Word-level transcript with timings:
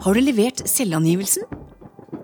Har 0.00 0.16
du 0.16 0.20
levert 0.24 0.62
selvangivelsen? 0.64 1.44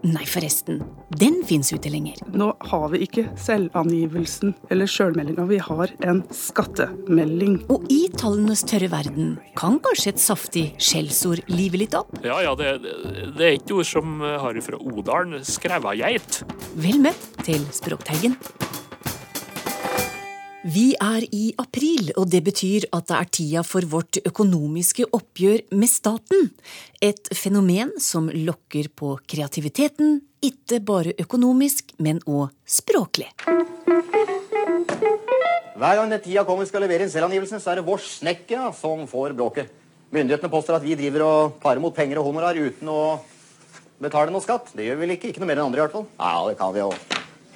Nei, 0.07 0.23
forresten. 0.25 0.79
Den 1.21 1.43
fins 1.45 1.69
jo 1.69 1.77
ikke 1.77 1.91
lenger. 1.93 2.23
Nå 2.33 2.47
har 2.71 2.87
vi 2.93 3.03
ikke 3.05 3.27
selvangivelsen 3.43 4.55
eller 4.73 4.89
sjølmeldinga, 4.89 5.45
vi 5.51 5.59
har 5.61 5.93
en 6.09 6.23
skattemelding. 6.33 7.59
Og 7.75 7.85
i 7.93 8.07
tallenes 8.17 8.65
tørre 8.65 8.89
verden 8.95 9.35
kan 9.61 9.77
kanskje 9.85 10.15
et 10.15 10.23
saftig 10.23 10.65
skjellsord 10.81 11.43
live 11.53 11.83
litt 11.83 11.99
opp? 11.99 12.17
Ja, 12.25 12.39
ja, 12.47 12.55
det, 12.57 12.79
det 13.37 13.45
er 13.45 13.59
et 13.59 13.75
ord 13.77 13.85
som 13.89 14.23
har 14.25 14.57
fra 14.65 14.81
Odalen. 14.81 15.43
Skrevageit. 15.45 16.41
Vel 16.81 17.03
møtt 17.05 17.29
til 17.45 17.69
Språkteigen. 17.77 18.39
Vi 20.67 20.97
er 20.99 21.23
i 21.31 21.53
april, 21.63 22.09
og 22.19 22.27
det 22.33 22.41
betyr 22.43 22.89
at 22.97 23.07
det 23.07 23.15
er 23.15 23.29
tida 23.31 23.63
for 23.63 23.87
vårt 23.87 24.19
økonomiske 24.27 25.05
oppgjør 25.15 25.61
med 25.79 25.87
staten. 25.87 26.49
Et 26.99 27.31
fenomen 27.39 27.93
som 28.03 28.27
lokker 28.35 28.89
på 28.99 29.13
kreativiteten, 29.31 30.17
ikke 30.43 30.81
bare 30.83 31.15
økonomisk, 31.23 31.95
men 32.03 32.19
òg 32.27 32.51
språklig. 32.67 33.29
Hver 35.77 36.01
gang 36.01 36.11
den 36.11 36.25
tida 36.25 36.43
kommer 36.49 36.67
skal 36.67 36.83
levere 36.83 37.07
inn 37.07 37.15
selvangivelsen, 37.15 37.63
så 37.63 37.71
er 37.71 37.79
det 37.79 37.87
vår 37.87 38.03
snekker 38.03 38.73
som 38.75 39.07
får 39.07 39.37
bråket. 39.39 39.71
Myndighetene 40.11 40.51
påstår 40.51 40.81
at 40.81 40.89
vi 40.89 40.99
driver 40.99 41.29
og 41.29 41.61
tar 41.63 41.79
imot 41.79 41.95
penger 41.95 42.19
og 42.19 42.33
honorar 42.33 42.59
uten 42.59 42.91
å 42.91 43.21
betale 44.03 44.35
noe 44.35 44.43
skatt. 44.43 44.75
Det 44.75 44.89
gjør 44.89 44.99
vi 44.99 45.07
vel 45.07 45.15
ikke. 45.15 45.31
Ikke 45.31 45.45
noe 45.45 45.53
mer 45.53 45.61
enn 45.61 45.69
andre, 45.69 45.79
i 45.79 45.87
hvert 45.87 45.95
fall. 46.01 46.11
Ja, 46.19 46.43
det 46.51 46.59
kan 46.59 46.75
vi 46.75 46.83
jo 46.83 46.91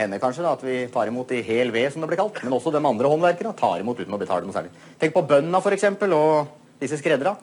hender 0.00 0.20
kanskje 0.22 0.44
da, 0.44 0.54
at 0.56 0.64
vi 0.64 0.80
tar 0.92 1.10
imot 1.10 1.30
i 1.36 1.42
hel 1.46 1.72
ved, 1.74 1.90
som 1.92 2.02
det 2.02 2.08
blir 2.10 2.20
kalt. 2.20 2.40
Men 2.44 2.56
også 2.56 2.72
de 2.74 2.80
andre 2.80 3.10
håndverkerne 3.12 3.52
tar 3.58 3.82
imot 3.82 4.00
uten 4.00 4.16
å 4.16 4.20
betale 4.20 4.46
noe 4.46 4.56
særlig. 4.56 4.72
Tenk 5.00 5.14
på 5.14 5.24
bøndene 5.28 5.60
f.eks. 5.60 5.86
og 6.08 6.80
disse 6.80 6.98
skredderne. 7.00 7.36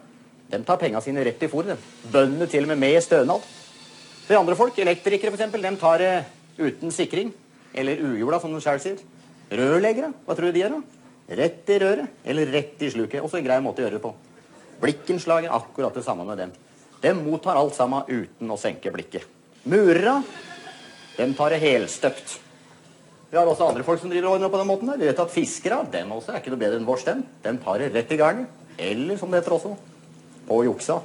De 0.47 0.59
tar 0.63 0.79
pengene 0.79 1.03
sine 1.03 1.23
rett 1.27 1.43
i 1.43 1.49
fôret. 1.51 1.87
Bøndene 2.11 2.47
til 2.49 2.65
og 2.65 2.71
med 2.71 2.81
med 2.81 3.01
stønad. 3.03 3.47
De 4.27 4.35
andre 4.35 4.55
folk, 4.59 4.77
elektrikere 4.79 5.33
f.eks., 5.33 5.51
de 5.53 5.73
tar 5.79 6.03
det 6.03 6.13
uten 6.57 6.91
sikring. 6.91 7.33
Eller 7.77 8.01
uhjula, 8.01 8.39
som 8.41 8.53
de 8.53 8.61
sjøl 8.63 8.79
sier. 8.81 9.01
Rørleggere, 9.51 10.13
hva 10.25 10.35
tror 10.35 10.49
du 10.49 10.55
de 10.55 10.63
gjør? 10.63 10.77
da? 10.77 11.35
Rett 11.37 11.69
i 11.69 11.77
røret, 11.83 12.19
eller 12.23 12.49
rett 12.55 12.81
i 12.83 12.89
sluket. 12.91 13.21
Også 13.21 13.39
en 13.39 13.45
grei 13.45 13.59
måte 13.63 13.83
å 13.83 13.85
gjøre 13.85 13.99
det 13.99 14.03
på. 14.03 14.13
Blikkenslaget, 14.81 15.51
akkurat 15.51 15.95
det 15.95 16.05
samme 16.05 16.25
med 16.27 16.39
dem. 16.39 16.55
De 17.01 17.13
mottar 17.13 17.59
alt 17.59 17.75
sammen 17.75 18.07
uten 18.07 18.51
å 18.51 18.57
senke 18.59 18.91
blikket. 18.93 19.27
Murere, 19.67 20.21
de 21.17 21.27
tar 21.35 21.53
det 21.53 21.61
helstøpt. 21.61 22.37
Vi 23.27 23.35
har 23.35 23.49
også 23.49 23.65
andre 23.67 23.83
folk 23.83 23.99
som 23.99 24.11
driver 24.11 24.29
ordner 24.37 24.51
på 24.51 24.59
den 24.61 24.69
måten. 24.69 24.87
der. 24.87 24.99
Vi 25.01 25.07
vet 25.09 25.19
at 25.19 25.31
Fiskere 25.31 25.81
den 25.91 26.11
også 26.15 26.31
er 26.31 26.39
ikke 26.39 26.53
noe 26.53 26.61
bedre 26.61 26.79
enn 26.79 26.87
vårs, 26.87 27.03
stem. 27.03 27.25
Den 27.43 27.59
tar 27.59 27.81
det 27.81 27.91
rett 27.91 28.11
i 28.11 28.19
garnet. 28.19 28.47
Eller, 28.77 29.17
som 29.19 29.31
det 29.31 29.41
heter 29.41 29.55
også, 29.57 29.73
på 30.47 30.63
juksa. 30.63 31.01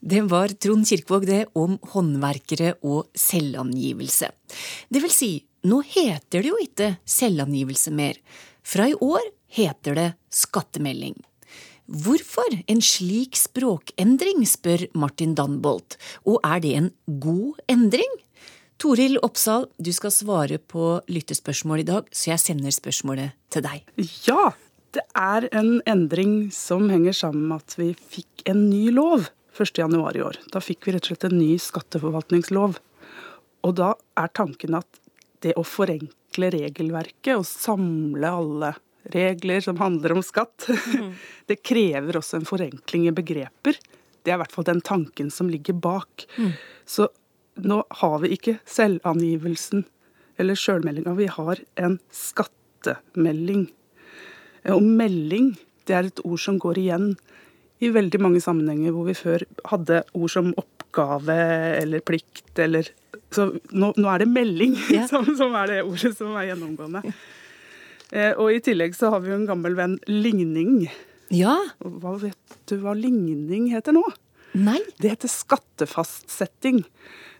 Det 0.00 0.22
var 0.30 0.54
Trond 0.56 0.86
Kirkevåg 0.88 1.26
det 1.28 1.42
om 1.54 1.76
håndverkere 1.92 2.78
og 2.80 3.10
selvangivelse. 3.12 4.30
Det 4.88 5.02
vil 5.04 5.12
si, 5.12 5.32
nå 5.68 5.82
heter 5.84 6.40
det 6.40 6.48
jo 6.48 6.56
ikke 6.62 6.94
selvangivelse 7.04 7.92
mer. 7.92 8.16
Fra 8.64 8.88
i 8.88 8.96
år 8.96 9.26
heter 9.52 9.98
det 9.98 10.08
skattemelding. 10.32 11.18
Hvorfor 11.90 12.56
en 12.70 12.80
slik 12.80 13.36
språkendring, 13.36 14.46
spør 14.46 14.86
Martin 14.94 15.34
Danbolt, 15.34 15.98
og 16.24 16.38
er 16.46 16.60
det 16.62 16.74
en 16.78 16.90
god 17.20 17.60
endring? 17.68 18.20
Toril 18.80 19.18
Oppsal, 19.20 19.66
du 19.76 19.90
skal 19.92 20.12
svare 20.14 20.56
på 20.56 20.84
lyttespørsmål 21.12 21.82
i 21.82 21.88
dag, 21.90 22.06
så 22.16 22.30
jeg 22.30 22.40
sender 22.40 22.72
spørsmålet 22.72 23.34
til 23.52 23.64
deg. 23.66 23.84
Ja, 24.24 24.54
det 24.96 25.04
er 25.12 25.46
en 25.52 25.82
endring 25.90 26.48
som 26.54 26.86
henger 26.88 27.12
sammen 27.18 27.50
med 27.50 27.60
at 27.60 27.76
vi 27.76 27.90
fikk 27.92 28.46
en 28.48 28.70
ny 28.70 28.86
lov 28.96 29.28
1.1 29.52 30.16
i 30.16 30.24
år. 30.24 30.40
Da 30.54 30.64
fikk 30.64 30.88
vi 30.88 30.94
rett 30.96 31.04
og 31.04 31.12
slett 31.12 31.28
en 31.28 31.36
ny 31.36 31.50
skatteforvaltningslov. 31.60 32.80
Og 33.68 33.76
da 33.76 33.92
er 34.16 34.32
tanken 34.32 34.80
at 34.80 35.02
det 35.44 35.52
å 35.60 35.66
forenkle 35.66 36.48
regelverket 36.56 37.34
og 37.36 37.44
samle 37.44 38.32
alle 38.32 38.74
regler 39.12 39.60
som 39.60 39.76
handler 39.80 40.16
om 40.16 40.24
skatt, 40.24 40.70
mm. 40.72 41.12
det 41.52 41.60
krever 41.60 42.16
også 42.16 42.40
en 42.40 42.48
forenkling 42.48 43.10
i 43.10 43.16
begreper. 43.20 43.76
Det 44.24 44.32
er 44.32 44.38
i 44.38 44.40
hvert 44.40 44.56
fall 44.56 44.72
den 44.72 44.80
tanken 44.84 45.28
som 45.32 45.52
ligger 45.52 45.76
bak. 45.76 46.24
Mm. 46.40 46.54
Så 46.88 47.12
nå 47.66 47.82
har 48.02 48.20
vi 48.22 48.34
ikke 48.36 48.58
selvangivelsen 48.68 49.84
eller 50.40 50.56
sjølmeldinga, 50.56 51.14
vi 51.18 51.26
har 51.28 51.60
en 51.80 51.98
skattemelding. 52.14 53.66
Og 54.72 54.84
melding, 54.84 55.52
det 55.88 55.96
er 55.96 56.08
et 56.08 56.22
ord 56.24 56.40
som 56.40 56.56
går 56.60 56.80
igjen 56.80 57.10
i 57.80 57.90
veldig 57.92 58.20
mange 58.20 58.40
sammenhenger 58.44 58.94
hvor 58.94 59.08
vi 59.08 59.16
før 59.16 59.44
hadde 59.70 60.02
ord 60.16 60.32
som 60.32 60.52
oppgave 60.60 61.36
eller 61.80 62.04
plikt 62.04 62.60
eller 62.60 62.88
Så 63.30 63.46
nå, 63.70 63.92
nå 63.94 64.08
er 64.10 64.24
det 64.24 64.26
melding 64.26 64.72
yeah. 64.90 65.06
som, 65.06 65.28
som, 65.38 65.54
er 65.54 65.70
det 65.70 65.82
ordet 65.84 66.10
som 66.16 66.34
er 66.34 66.48
gjennomgående. 66.50 67.04
Yeah. 68.10 68.34
og 68.42 68.50
i 68.50 68.58
tillegg 68.64 68.96
så 68.98 69.12
har 69.14 69.22
vi 69.22 69.30
jo 69.30 69.38
en 69.38 69.46
gammel 69.46 69.76
venn 69.78 70.00
ligning. 70.08 70.88
Ja. 71.30 71.54
Hva 71.78 72.16
vet 72.18 72.58
du 72.66 72.80
hva 72.82 72.96
ligning 72.98 73.68
heter 73.70 73.94
nå? 73.94 74.02
Nei. 74.58 74.80
Det 74.98 75.12
heter 75.12 75.30
skattefastsetting. 75.30 76.82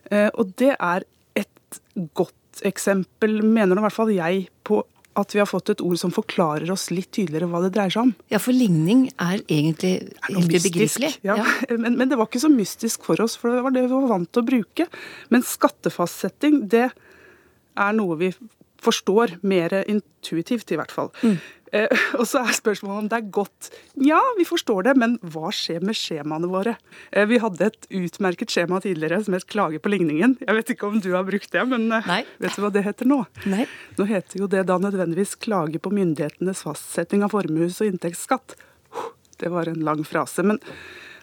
Eh, 0.09 0.29
og 0.33 0.55
det 0.61 0.73
er 0.77 1.05
et 1.39 1.81
godt 2.17 2.63
eksempel, 2.67 3.39
mener 3.43 3.75
nå 3.75 3.83
i 3.83 3.87
hvert 3.87 3.95
fall 3.95 4.11
jeg, 4.13 4.47
på 4.67 4.81
at 5.19 5.33
vi 5.35 5.41
har 5.41 5.49
fått 5.49 5.73
et 5.73 5.81
ord 5.83 5.99
som 5.99 6.11
forklarer 6.13 6.69
oss 6.71 6.87
litt 6.93 7.09
tydeligere 7.11 7.49
hva 7.51 7.59
det 7.65 7.73
dreier 7.75 7.91
seg 7.91 8.05
om. 8.07 8.13
Ja, 8.31 8.39
for 8.39 8.55
ligning 8.55 9.09
er 9.19 9.41
egentlig 9.41 9.93
helt 10.29 10.53
begripelig. 10.53 11.11
Ja. 11.27 11.35
ja. 11.41 11.47
Men, 11.83 11.97
men, 11.99 12.07
det 12.11 12.19
var 12.19 12.29
ikke 12.29 12.43
så 12.43 12.51
mystisk 12.51 13.03
for 13.07 13.19
oss, 13.23 13.35
for 13.39 13.51
det 13.51 13.63
var 13.65 13.75
det 13.75 13.83
vi 13.85 13.91
var 13.91 14.07
vant 14.11 14.31
til 14.31 14.43
å 14.43 14.47
bruke. 14.47 14.87
Men 15.33 15.43
skattefastsetting, 15.47 16.63
det 16.71 16.87
er 16.91 17.97
noe 17.97 18.17
vi 18.19 18.31
forstår 18.81 19.37
mer 19.45 19.75
intuitivt, 19.83 20.71
i 20.71 20.79
hvert 20.79 20.93
fall. 20.95 21.11
Mm. 21.21 21.37
Eh, 21.71 21.87
og 22.19 22.25
så 22.27 22.41
er 22.43 22.55
spørsmålet 22.55 23.05
om 23.05 23.09
det 23.11 23.17
er 23.19 23.29
godt. 23.33 23.69
Ja, 24.03 24.19
vi 24.37 24.45
forstår 24.47 24.89
det, 24.89 24.95
men 24.99 25.17
hva 25.33 25.51
skjer 25.55 25.83
med 25.85 25.97
skjemaene 25.97 26.49
våre? 26.51 26.75
Eh, 27.11 27.27
vi 27.29 27.39
hadde 27.41 27.69
et 27.71 27.87
utmerket 28.01 28.51
skjema 28.51 28.81
tidligere 28.83 29.21
som 29.25 29.37
het 29.37 29.47
Klage 29.51 29.81
på 29.83 29.91
ligningen. 29.93 30.37
Jeg 30.43 30.57
vet 30.59 30.73
ikke 30.75 30.89
om 30.89 30.99
du 31.03 31.11
har 31.15 31.27
brukt 31.27 31.51
det, 31.51 31.63
men 31.71 31.87
eh, 31.95 32.09
Nei. 32.11 32.21
vet 32.43 32.57
du 32.57 32.63
hva 32.65 32.73
det 32.75 32.85
heter 32.87 33.09
nå? 33.09 33.21
Nei. 33.51 33.67
Nå 33.99 34.07
heter 34.09 34.43
jo 34.43 34.49
det 34.51 34.65
da 34.69 34.79
nødvendigvis 34.81 35.37
klage 35.41 35.81
på 35.81 35.93
myndighetenes 35.95 36.65
fastsetting 36.67 37.25
av 37.25 37.35
formues- 37.35 37.81
og 37.83 37.91
inntektsskatt. 37.93 38.57
Det 39.41 39.49
var 39.49 39.71
en 39.71 39.81
lang 39.85 40.03
frase. 40.05 40.43
Men 40.45 40.59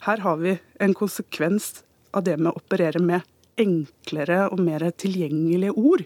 her 0.06 0.24
har 0.24 0.40
vi 0.40 0.56
en 0.82 0.96
konsekvens 0.96 1.84
av 2.16 2.24
det 2.26 2.38
med 2.40 2.50
å 2.50 2.58
operere 2.58 3.02
med 3.02 3.26
enklere 3.58 4.44
og 4.52 4.60
mer 4.62 4.84
tilgjengelige 4.96 5.74
ord 5.76 6.04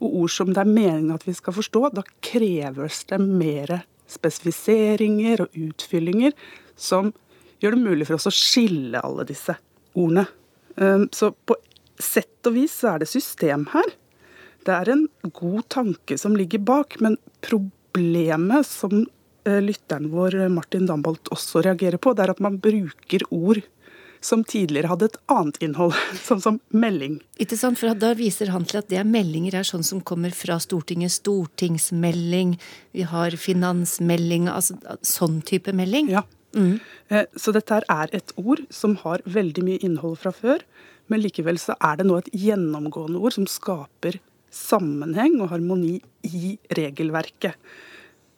og 0.00 0.16
ord 0.22 0.32
som 0.32 0.52
det 0.52 0.62
er 0.62 0.70
meningen 0.70 1.14
at 1.14 1.26
vi 1.26 1.34
skal 1.36 1.56
forstå, 1.56 1.82
da 1.96 2.04
kreves 2.24 3.04
det 3.10 3.20
mer 3.22 3.78
spesifiseringer 4.10 5.46
og 5.46 5.56
utfyllinger 5.58 6.34
som 6.78 7.12
gjør 7.62 7.76
det 7.76 7.84
mulig 7.84 8.08
for 8.08 8.18
oss 8.18 8.28
å 8.28 8.34
skille 8.34 9.00
alle 9.00 9.24
disse 9.28 9.56
ordene. 9.96 10.26
Ehm, 10.76 11.08
så 11.12 11.32
på 11.32 11.56
sett 11.96 12.48
og 12.48 12.56
vis 12.58 12.74
så 12.82 12.92
er 12.92 13.02
det 13.02 13.10
system 13.10 13.66
her. 13.72 13.94
Det 14.66 14.74
er 14.74 14.92
en 14.92 15.06
god 15.32 15.62
tanke 15.72 16.18
som 16.20 16.36
ligger 16.36 16.62
bak, 16.66 16.98
men 17.00 17.16
problemet 17.46 18.66
som 18.68 19.06
eh, 19.46 19.60
lytteren 19.62 20.10
vår 20.12 20.36
Martin 20.52 20.88
Dambolt 20.90 21.30
også 21.32 21.64
reagerer 21.64 22.00
på, 22.02 22.12
det 22.12 22.26
er 22.26 22.34
at 22.34 22.42
man 22.44 22.60
bruker 22.60 23.24
ord 23.30 23.62
som 24.24 24.44
tidligere 24.44 24.90
hadde 24.90 25.10
et 25.10 25.18
annet 25.32 25.58
innhold, 25.64 25.96
sånn 26.28 26.42
som 26.42 26.60
melding. 26.74 27.18
Ikke 27.42 27.58
sant, 27.58 27.80
for 27.80 27.92
Da 27.96 28.12
viser 28.18 28.52
han 28.54 28.66
til 28.68 28.80
at 28.82 28.90
det 28.92 29.00
er 29.00 29.08
meldinger 29.08 29.58
er 29.60 29.68
sånn 29.68 29.84
som 29.86 30.02
kommer 30.04 30.34
fra 30.36 30.58
Stortinget. 30.62 31.14
Stortingsmelding, 31.18 32.56
vi 32.96 33.06
har 33.08 33.36
finansmelding, 33.40 34.50
altså 34.52 34.78
sånn 35.06 35.40
type 35.46 35.74
melding. 35.76 36.10
Ja. 36.14 36.26
Mm. 36.56 36.78
Eh, 37.12 37.26
så 37.36 37.52
dette 37.52 37.82
er 37.82 38.12
et 38.16 38.32
ord 38.40 38.62
som 38.72 38.96
har 39.02 39.24
veldig 39.28 39.64
mye 39.66 39.82
innhold 39.84 40.20
fra 40.22 40.32
før, 40.34 40.62
men 41.12 41.22
likevel 41.22 41.58
så 41.60 41.76
er 41.84 42.00
det 42.00 42.06
nå 42.08 42.16
et 42.18 42.32
gjennomgående 42.34 43.20
ord 43.20 43.36
som 43.36 43.46
skaper 43.50 44.18
sammenheng 44.56 45.36
og 45.42 45.50
harmoni 45.52 45.98
i 46.26 46.56
regelverket. 46.78 47.58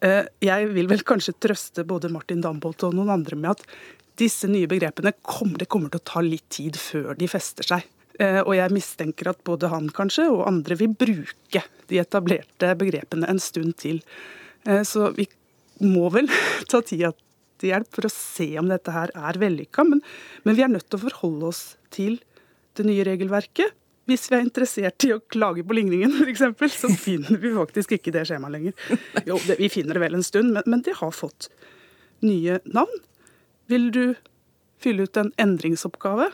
Eh, 0.04 0.24
jeg 0.44 0.68
vil 0.74 0.88
vel 0.90 1.02
kanskje 1.06 1.34
trøste 1.42 1.84
både 1.88 2.10
Martin 2.12 2.42
Dambolt 2.44 2.84
og 2.86 2.94
noen 2.94 3.10
andre 3.16 3.38
med 3.38 3.56
at 3.56 3.64
disse 4.18 4.50
nye 4.50 4.68
begrepene 4.70 5.14
kommer, 5.22 5.58
det 5.58 5.70
kommer 5.70 5.90
til 5.90 6.00
å 6.00 6.08
ta 6.12 6.22
litt 6.24 6.46
tid 6.54 6.78
før 6.78 7.14
de 7.18 7.28
fester 7.30 7.66
seg. 7.66 7.86
Eh, 8.18 8.40
og 8.42 8.54
jeg 8.56 8.74
mistenker 8.74 9.30
at 9.30 9.42
både 9.46 9.70
han 9.70 9.90
kanskje 9.94 10.26
og 10.32 10.46
andre 10.48 10.78
vil 10.78 10.94
bruke 10.98 11.62
de 11.90 12.00
etablerte 12.02 12.74
begrepene 12.78 13.30
en 13.30 13.42
stund 13.42 13.76
til. 13.78 14.02
Eh, 14.66 14.82
så 14.86 15.12
vi 15.18 15.28
må 15.82 16.08
vel 16.14 16.30
ta 16.70 16.82
tida 16.82 17.12
til 17.58 17.72
hjelp 17.72 17.90
for 17.94 18.06
å 18.06 18.14
se 18.14 18.48
om 18.60 18.70
dette 18.70 18.94
her 18.94 19.14
er 19.14 19.38
vellykka. 19.38 19.86
Men, 19.86 20.02
men 20.46 20.58
vi 20.58 20.66
er 20.66 20.72
nødt 20.72 20.86
til 20.90 20.98
å 20.98 21.06
forholde 21.08 21.50
oss 21.50 21.62
til 21.94 22.20
det 22.78 22.86
nye 22.86 23.06
regelverket. 23.06 23.74
Hvis 24.08 24.30
vi 24.30 24.38
er 24.38 24.46
interessert 24.46 25.04
i 25.04 25.12
å 25.12 25.20
klage 25.20 25.64
på 25.68 25.76
ligningen 25.76 26.14
f.eks., 26.22 26.78
så 26.80 26.88
finner 26.96 27.36
vi 27.42 27.52
faktisk 27.52 27.92
ikke 27.98 28.14
det 28.14 28.24
skjemaet 28.28 28.54
lenger. 28.54 28.96
Jo, 29.28 29.36
det, 29.44 29.58
vi 29.60 29.68
finner 29.72 29.98
det 29.98 30.04
vel 30.06 30.16
en 30.16 30.24
stund, 30.24 30.54
men, 30.56 30.64
men 30.64 30.84
det 30.86 30.96
har 31.02 31.12
fått 31.12 31.50
nye 32.24 32.58
navn. 32.64 33.04
Vil 33.68 33.90
du 33.92 34.02
fylle 34.82 35.06
ut 35.06 35.20
en 35.20 35.32
endringsoppgave. 35.40 36.30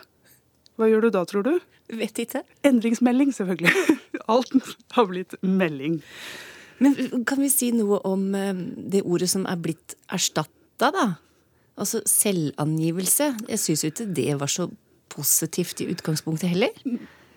Hva 0.75 0.89
gjør 0.89 1.07
du 1.07 1.13
da, 1.15 1.23
tror 1.27 1.45
du? 1.45 1.53
Vet 1.95 2.19
ikke. 2.21 2.43
Endringsmelding, 2.67 3.31
selvfølgelig. 3.35 3.73
Alt 4.31 4.55
har 4.95 5.09
blitt 5.09 5.37
melding. 5.41 5.99
Men 6.83 6.97
kan 7.27 7.39
vi 7.39 7.49
si 7.51 7.71
noe 7.75 8.01
om 8.07 8.27
eh, 8.35 8.55
det 8.91 9.05
ordet 9.07 9.29
som 9.31 9.45
er 9.47 9.59
blitt 9.61 9.95
erstatta, 10.11 10.91
da? 10.91 11.05
Altså 11.79 12.01
selvangivelse. 12.07 13.29
Jeg 13.51 13.61
syns 13.61 13.83
jo 13.83 13.91
ikke 13.91 14.09
det 14.15 14.31
var 14.39 14.51
så 14.51 14.67
positivt 15.11 15.83
i 15.83 15.89
utgangspunktet 15.91 16.51
heller. 16.51 16.75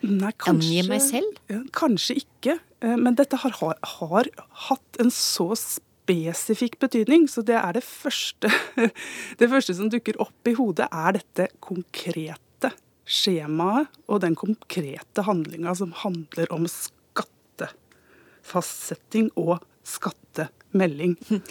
Nei, 0.07 0.31
Angi 0.47 0.85
meg 0.87 1.03
selv? 1.03 1.35
Kanskje 1.75 2.15
ikke. 2.23 2.55
Eh, 2.85 2.97
Men 2.97 3.15
dette 3.19 3.37
har, 3.43 3.51
har, 3.61 3.77
har 3.83 4.25
hatt 4.69 4.97
en 5.03 5.11
så 5.11 5.55
spesifikk 5.59 6.79
betydning, 6.81 7.29
så 7.29 7.43
det 7.45 7.57
er 7.59 7.73
det 7.77 7.85
første 7.85 8.49
Det 9.41 9.51
første 9.51 9.75
som 9.77 9.91
dukker 9.93 10.17
opp 10.23 10.49
i 10.49 10.55
hodet, 10.59 10.89
er 10.93 11.13
dette 11.19 11.49
konkrete 11.65 12.71
skjemaet 13.09 13.87
og 14.07 14.21
den 14.25 14.35
konkrete 14.37 15.23
handlinga 15.25 15.75
som 15.79 15.93
handler 16.05 16.47
om 16.53 16.67
skattefastsetting 16.69 19.31
og 19.41 19.59
skattemelding. 20.69 21.17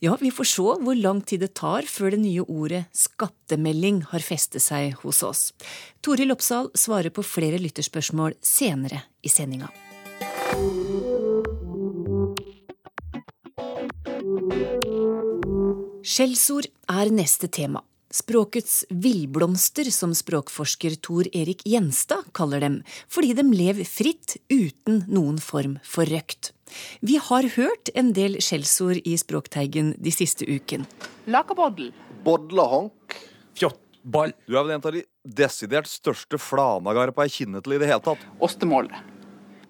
Ja, 0.00 0.16
vi 0.20 0.30
får 0.30 0.44
se 0.44 0.62
hvor 0.62 0.96
lang 0.96 1.20
tid 1.22 1.40
det 1.40 1.54
tar 1.54 1.82
før 1.86 2.10
det 2.10 2.18
nye 2.18 2.42
ordet 2.42 2.86
skattemelding 2.92 4.02
har 4.10 4.18
festet 4.18 4.60
seg 4.62 4.96
hos 5.04 5.22
oss. 5.22 5.52
Toril 6.02 6.32
Oppsal 6.32 6.70
svarer 6.74 7.10
på 7.10 7.22
flere 7.22 7.58
lytterspørsmål 7.62 8.34
senere 8.42 9.04
i 9.22 9.30
sendinga. 9.30 9.70
Skjellsord 16.02 16.66
er 16.90 17.14
neste 17.14 17.46
tema. 17.46 17.84
Språkets 18.12 18.82
villblomster, 18.90 19.86
som 19.94 20.10
språkforsker 20.12 20.98
Tor 21.00 21.30
Erik 21.32 21.62
Gjenstad 21.64 22.26
kaller 22.34 22.60
dem, 22.60 22.82
fordi 23.08 23.32
de 23.38 23.46
lever 23.54 23.86
fritt 23.86 24.34
uten 24.50 25.04
noen 25.06 25.38
form 25.38 25.78
for 25.86 26.10
røkt. 26.10 26.50
Vi 27.00 27.18
har 27.22 27.48
hørt 27.56 27.92
en 27.94 28.12
del 28.16 28.38
skjellsord 28.42 29.00
i 29.04 29.16
Språkteigen 29.20 29.94
de 29.98 30.12
siste 30.14 30.46
uken. 30.48 30.86
Lakeboddel. 31.30 31.92
Bodlehonk. 32.24 33.16
Fjottball. 33.58 34.34
Du 34.46 34.56
er 34.56 34.62
vel 34.64 34.76
en 34.76 34.84
av 34.84 34.96
de 34.96 35.04
desidert 35.22 35.90
største 35.90 36.40
flanagarpa 36.40 37.28
jeg 37.28 37.36
kjenner 37.40 37.64
til 37.64 37.76
i 37.76 37.80
det 37.82 37.90
hele 37.90 38.04
tatt. 38.04 38.22
Ostemål. 38.42 38.90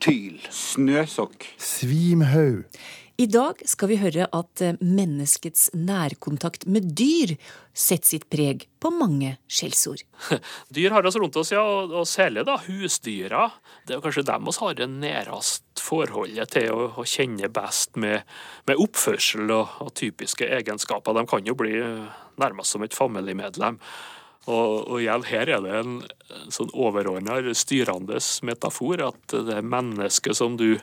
Tyl. 0.02 0.40
Snøsokk. 0.50 1.46
Svimhaug. 1.62 2.64
I 3.20 3.26
dag 3.28 3.60
skal 3.68 3.90
vi 3.90 3.98
høre 4.00 4.24
at 4.32 4.62
eh, 4.64 4.78
menneskets 4.80 5.68
nærkontakt 5.76 6.64
med 6.64 6.94
dyr 6.96 7.34
setter 7.76 8.08
sitt 8.08 8.24
preg 8.32 8.64
på 8.80 8.92
mange 8.94 9.34
skjellsord. 9.52 10.00
Dyr 10.74 10.96
har 10.96 11.06
oss 11.06 11.18
rundt 11.20 11.36
oss, 11.36 11.52
ja, 11.52 11.60
og, 11.62 12.06
særlig 12.08 12.46
da 12.48 12.56
husdyra. 12.64 13.50
Det 13.86 13.98
er 13.98 14.02
kanskje 14.04 14.24
dem 14.32 14.48
oss 14.48 14.62
har 14.64 14.78
det 14.78 14.88
nærest 14.94 15.82
forholdet 15.82 16.54
til 16.56 16.72
å, 16.72 16.88
å 16.96 17.06
kjenne 17.08 17.52
best 17.52 18.00
med, 18.00 18.24
med 18.70 18.80
oppførsel 18.80 19.50
og, 19.50 19.76
og 19.84 19.92
typiske 19.98 20.48
egenskaper. 20.48 21.16
De 21.16 21.28
kan 21.28 21.44
jo 21.46 21.58
bli 21.58 21.76
eh, 21.82 22.10
nærmest 22.40 22.72
som 22.72 22.86
et 22.86 22.96
familiemedlem. 22.96 23.80
Og, 24.50 24.88
og 24.88 24.96
igjen, 24.98 25.22
her 25.28 25.50
er 25.52 25.60
det 25.62 25.74
en 25.84 25.98
sånn 26.50 26.72
overordna 26.74 27.36
styrende 27.54 28.18
metafor, 28.42 29.04
at 29.12 29.36
det 29.36 29.60
er 29.60 29.68
mennesket 29.68 30.40
som 30.40 30.56
du 30.58 30.80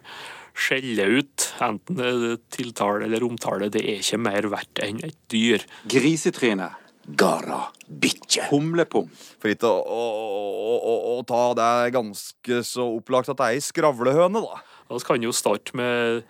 skjeller 0.60 1.16
ut, 1.20 1.48
enten 1.64 2.38
tiltale 2.54 3.08
eller 3.08 3.26
omtale, 3.26 3.72
det 3.74 3.82
er 3.86 4.04
ikke 4.04 4.22
mer 4.22 4.50
verdt 4.52 4.84
enn 4.86 5.02
et 5.08 5.18
dyr. 5.32 5.66
Grisetryne. 5.90 6.70
Gara. 7.18 7.64
Bikkje. 7.88 8.46
Humlepung. 8.52 9.10
For 9.42 9.50
ikke 9.50 9.70
å, 9.70 9.80
å, 9.82 10.74
å, 10.78 10.96
å, 11.16 11.18
ta 11.28 11.42
det 11.58 11.94
ganske 11.96 12.62
så 12.68 12.86
opplagt 13.00 13.32
at 13.34 13.40
det 13.40 13.48
er 13.48 13.58
ei 13.58 13.66
skravlehøne, 13.66 14.44
da. 14.46 14.62
Vi 14.90 15.00
kan 15.06 15.26
jo 15.26 15.34
starte 15.34 15.78
med, 15.78 16.22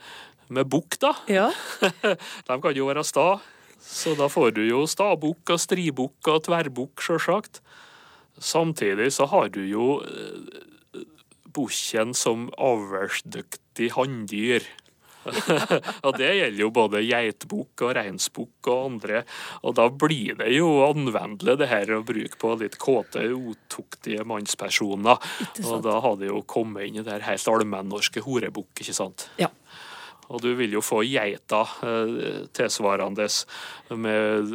med 0.48 0.70
bukk, 0.72 1.00
da. 1.04 1.14
Ja. 1.32 1.50
De 2.48 2.60
kan 2.64 2.78
jo 2.78 2.88
være 2.88 3.04
sta. 3.08 3.34
Så 3.80 4.14
da 4.20 4.28
får 4.32 4.54
du 4.58 4.64
jo 4.68 4.84
stabukk 4.88 5.54
og 5.56 5.60
stribukk 5.64 6.32
og 6.32 6.44
tverrbukk, 6.48 7.04
sjølsagt. 7.04 7.62
Samtidig 8.40 9.10
så 9.16 9.28
har 9.32 9.50
du 9.56 9.64
jo 9.68 10.00
eh, 10.04 11.00
bukken 11.56 12.14
som 12.16 12.48
avlsdyktig 12.56 13.69
hanndyr. 13.96 14.68
og 16.06 16.16
det 16.18 16.30
gjelder 16.32 16.62
jo 16.62 16.70
både 16.74 17.02
geitbukk 17.04 17.84
og 17.86 17.94
reinsbukk 17.98 18.70
og 18.72 18.86
andre. 18.88 19.24
Og 19.68 19.76
da 19.78 19.88
blir 19.92 20.38
det 20.40 20.52
jo 20.56 20.70
anvendelig 20.88 21.58
det 21.60 21.70
her 21.72 21.94
å 21.96 22.04
bruke 22.08 22.40
på 22.40 22.54
litt 22.62 22.80
kåte, 22.82 23.26
utuktige 23.28 24.26
mannspersoner. 24.28 25.20
Og 25.66 25.84
da 25.86 26.00
har 26.06 26.20
det 26.20 26.32
jo 26.32 26.44
kommet 26.50 26.88
inn 26.88 27.02
i 27.02 27.06
det 27.06 27.18
her 27.18 27.28
helt 27.32 27.52
allmennorske 27.52 28.24
horebukk, 28.26 28.72
ikke 28.80 28.96
sant. 28.96 29.30
Ja. 29.42 29.52
Og 30.30 30.44
du 30.44 30.52
vil 30.58 30.76
jo 30.76 30.82
få 30.86 31.02
geita 31.08 31.64
eh, 31.86 32.46
tilsvarende 32.54 33.28
med 33.98 34.54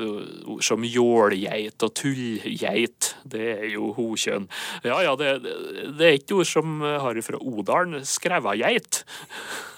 som 0.62 0.86
jålgeit 0.86 1.82
og 1.82 1.94
tullgeit. 1.98 3.10
Det 3.26 3.48
er 3.56 3.68
jo 3.72 3.90
hokjønn. 3.96 4.46
Ja 4.86 5.00
ja, 5.02 5.16
det, 5.18 5.32
det 5.98 6.06
er 6.06 6.18
ikke 6.20 6.40
ord 6.40 6.50
som 6.50 6.80
har 6.82 7.20
fra 7.26 7.42
Odalen. 7.42 8.04
Skrevageit. 8.06 9.04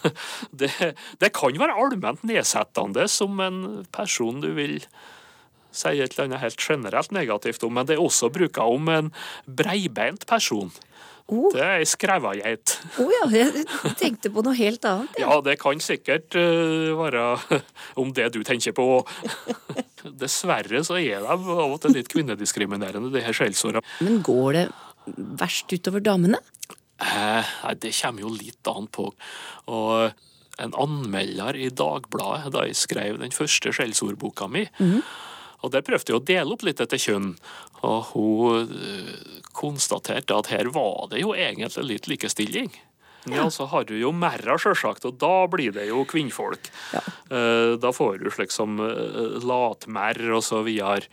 Det, 0.54 0.70
det 1.18 1.32
kan 1.34 1.56
være 1.58 1.74
allment 1.82 2.20
nedsettende 2.28 3.08
som 3.10 3.40
en 3.42 3.56
person 3.90 4.38
du 4.38 4.52
vil 4.54 4.76
si 5.76 6.00
et 6.00 6.14
eller 6.14 6.28
annet 6.28 6.42
helt 6.44 6.62
generelt 6.62 7.12
negativt 7.14 7.64
om, 7.66 7.74
men 7.76 7.88
det 7.88 7.96
er 7.96 8.04
også 8.04 8.30
bruka 8.32 8.64
om 8.70 8.88
en 8.92 9.10
breibeint 9.46 10.26
person. 10.28 10.72
Oh. 11.26 11.48
Det 11.50 11.58
er 11.58 11.80
ei 11.80 11.86
skrevageit. 11.88 12.76
Å 13.02 13.06
ja, 13.10 13.24
jeg 13.34 13.64
tenkte 13.98 14.30
på 14.30 14.44
noe 14.46 14.54
helt 14.54 14.84
annet. 14.86 15.16
Ja, 15.18 15.40
det 15.42 15.56
kan 15.58 15.80
sikkert 15.82 16.36
uh, 16.38 16.92
være 17.00 17.24
om 18.02 18.12
det 18.14 18.28
du 18.36 18.42
tenker 18.46 18.76
på. 18.76 18.86
Dessverre 20.22 20.84
så 20.86 21.00
er 21.00 21.24
de 21.24 21.32
av 21.34 21.48
og 21.66 21.80
til 21.82 21.96
litt 21.98 22.10
kvinnediskriminerende, 22.12 23.10
de 23.14 23.24
her 23.26 23.34
skjellsordene. 23.34 23.82
Men 24.06 24.22
går 24.26 24.60
det 24.60 24.66
verst 25.42 25.74
utover 25.74 26.04
damene? 26.04 26.38
Eh, 27.02 27.56
det 27.82 27.92
kommer 27.98 28.22
jo 28.22 28.32
litt 28.32 28.70
an 28.70 28.86
på. 28.86 29.10
Og 29.74 30.62
en 30.62 30.78
anmelder 30.78 31.58
i 31.58 31.68
Dagbladet, 31.74 32.52
da 32.54 32.64
jeg 32.68 32.78
skrev 32.78 33.18
den 33.20 33.34
første 33.34 33.74
skjellsordboka 33.74 34.46
mi, 34.48 34.64
og 35.62 35.72
der 35.72 35.84
prøvde 35.86 36.12
jeg 36.12 36.18
å 36.18 36.26
dele 36.32 36.56
opp 36.56 36.66
litt 36.66 36.82
etter 36.82 37.00
kjønn, 37.00 37.32
og 37.86 38.10
hun 38.12 38.74
eh, 38.76 39.40
konstaterte 39.56 40.36
at 40.36 40.50
her 40.52 40.70
var 40.74 41.08
det 41.12 41.22
jo 41.22 41.32
egentlig 41.36 41.86
litt 41.86 42.10
likestilling. 42.10 42.70
Ja, 43.26 43.48
så 43.50 43.66
har 43.72 43.86
du 43.88 43.96
jo 43.98 44.12
merra, 44.14 44.54
sjølsagt, 44.60 45.06
og 45.08 45.16
da 45.18 45.46
blir 45.50 45.74
det 45.74 45.88
jo 45.88 46.04
kvinnfolk. 46.06 46.68
Ja. 46.94 47.02
Da 47.82 47.90
får 47.90 48.20
du 48.22 48.30
slik 48.30 48.54
som 48.54 48.78
eh, 48.82 49.40
latmerr 49.42 50.36
og 50.36 50.44
så 50.46 50.62
videre. 50.66 51.10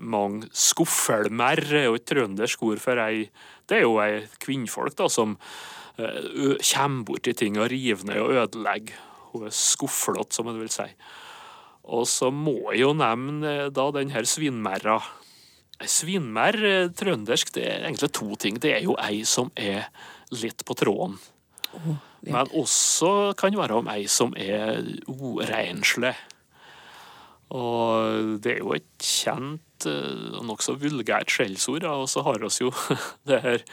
Mange 0.00 0.48
skuffelmerr 0.56 1.60
er 1.68 1.90
jo 1.90 1.98
et 1.98 2.06
trøndersk 2.08 2.62
ord 2.64 2.80
for 2.80 2.96
ei 3.02 3.26
Det 3.68 3.76
er 3.76 3.82
jo 3.84 3.98
ei 4.00 4.22
kvinnfolk 4.40 4.96
da, 4.96 5.10
som 5.12 5.34
eh, 6.00 6.56
kommer 6.62 7.04
borti 7.04 7.34
ting 7.36 7.58
og 7.60 7.68
river 7.72 8.08
ned 8.08 8.22
og 8.22 8.32
ødelegger. 8.44 8.96
Hun 9.34 9.48
er 9.48 9.52
skufflott, 9.52 10.32
som 10.32 10.48
en 10.48 10.60
vil 10.62 10.72
si. 10.72 10.86
Og 11.86 12.06
så 12.10 12.32
må 12.34 12.56
jeg 12.72 12.82
jo 12.82 12.92
nevne 12.98 13.52
eh, 13.66 13.70
da 13.74 13.86
den 13.94 14.10
her 14.14 14.26
svinmerra. 14.28 14.98
Svinmerr, 15.86 16.58
eh, 16.66 16.90
trøndersk, 16.96 17.54
det 17.54 17.66
er 17.68 17.86
egentlig 17.86 18.12
to 18.16 18.34
ting. 18.40 18.60
Det 18.62 18.74
er 18.74 18.84
jo 18.86 18.96
ei 19.02 19.22
som 19.28 19.52
er 19.54 19.88
litt 20.34 20.66
på 20.66 20.76
tråden. 20.78 21.18
Men 22.26 22.48
også 22.56 23.36
kan 23.38 23.54
være 23.54 23.82
om 23.82 23.90
ei 23.92 24.06
som 24.10 24.32
er 24.40 24.80
urenslig. 25.06 26.16
Og 27.54 28.40
det 28.42 28.56
er 28.56 28.62
jo 28.64 28.72
et 28.74 28.88
kjent 28.98 29.86
eh, 29.86 30.32
og 30.34 30.46
nokså 30.48 30.74
vulgært 30.82 31.30
skjellsord. 31.30 31.86
Og 31.86 32.08
så 32.10 32.24
har 32.26 32.42
vi 32.42 32.50
jo 32.64 32.72
det 33.30 33.42
her 33.44 33.66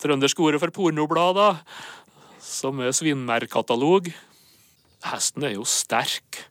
trønderske 0.00 0.44
ordet 0.44 0.62
for 0.62 0.72
pornoblad, 0.72 1.36
da, 1.36 1.50
som 2.40 2.80
er 2.80 2.96
svinmerrkatalog. 2.96 4.08
Hesten 5.04 5.44
er 5.44 5.58
jo 5.58 5.68
sterk. 5.68 6.47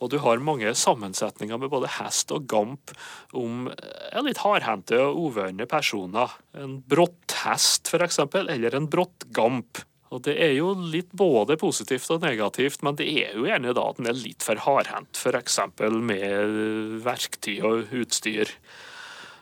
Og 0.00 0.08
du 0.12 0.16
har 0.24 0.40
mange 0.40 0.72
sammensetninger 0.76 1.60
med 1.60 1.70
både 1.72 1.90
hest 1.98 2.32
og 2.32 2.48
gamp 2.48 2.92
om 3.36 3.68
ja, 3.68 4.22
litt 4.24 4.40
hardhendte 4.40 4.96
og 5.04 5.20
uvørne 5.28 5.68
personer. 5.68 6.32
En 6.56 6.78
brotthest, 6.88 7.90
for 7.92 8.04
eksempel, 8.04 8.48
eller 8.52 8.76
en 8.76 8.88
brått 8.90 9.28
gamp. 9.36 9.82
Og 10.10 10.24
det 10.26 10.34
er 10.42 10.56
jo 10.56 10.72
litt 10.74 11.12
både 11.14 11.54
positivt 11.60 12.08
og 12.10 12.24
negativt, 12.24 12.80
men 12.82 12.96
det 12.98 13.06
er 13.12 13.36
jo 13.36 13.46
gjerne 13.46 13.74
da 13.76 13.84
at 13.92 14.00
den 14.00 14.10
er 14.10 14.18
litt 14.18 14.42
for 14.42 14.58
hardhendt, 14.64 15.20
eksempel 15.38 16.00
med 16.02 16.96
verktøy 17.04 17.60
og 17.60 17.92
utstyr. 18.00 18.50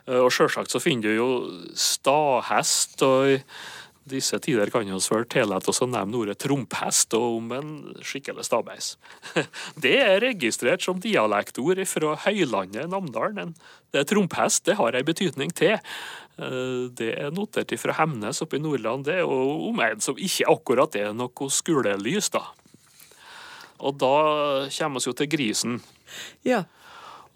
Og 0.09 0.29
sjølsagt 0.33 0.73
så 0.73 0.81
finner 0.81 1.09
du 1.09 1.17
jo 1.17 1.31
stahest, 1.77 3.01
og 3.05 3.39
disse 4.09 4.39
tider 4.43 4.71
kan 4.73 4.85
vi 4.87 4.95
vel 4.95 5.25
tillate 5.29 5.71
oss 5.71 5.81
å 5.85 5.87
nevne 5.89 6.17
ordet 6.19 6.39
tromphest 6.41 7.13
og 7.17 7.37
om 7.39 7.51
en 7.57 7.73
skikkelig 8.05 8.47
stabeis. 8.47 8.93
Det 9.83 9.95
er 10.01 10.21
registrert 10.23 10.83
som 10.85 11.01
dialektord 11.01 11.81
fra 11.89 12.15
høylandet 12.25 12.89
Namdalen. 12.91 13.53
Det 13.89 14.03
er 14.03 14.09
tromphest, 14.09 14.65
det 14.67 14.77
har 14.79 14.97
ei 14.97 15.05
betydning 15.05 15.53
til. 15.55 15.77
Eh, 16.39 16.87
Det 16.95 17.11
er 17.15 17.31
notert 17.35 17.73
fra 17.81 17.95
Hemnes 17.99 18.41
oppe 18.45 18.57
i 18.57 18.63
Nordland, 18.63 19.05
det, 19.09 19.21
og 19.23 19.69
om 19.69 19.79
en 19.85 20.01
som 20.03 20.17
ikke 20.17 20.49
akkurat 20.49 20.95
er 20.95 21.13
noe 21.13 21.49
skolelys, 21.53 22.29
da. 22.33 22.45
Og 23.79 23.95
da 23.95 24.15
kommer 24.75 24.99
vi 24.99 25.07
jo 25.07 25.15
til 25.15 25.31
grisen. 25.31 25.79
Ja. 26.43 26.65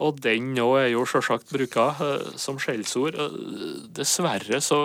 Og 0.03 0.17
den 0.19 0.51
nå 0.57 0.65
er 0.81 0.89
jo 0.91 1.05
sjølsagt 1.07 1.51
bruka 1.53 1.91
eh, 2.03 2.31
som 2.41 2.59
skjellsord. 2.59 3.15
Eh, 3.15 3.37
Dessverre 3.95 4.59
så 4.63 4.81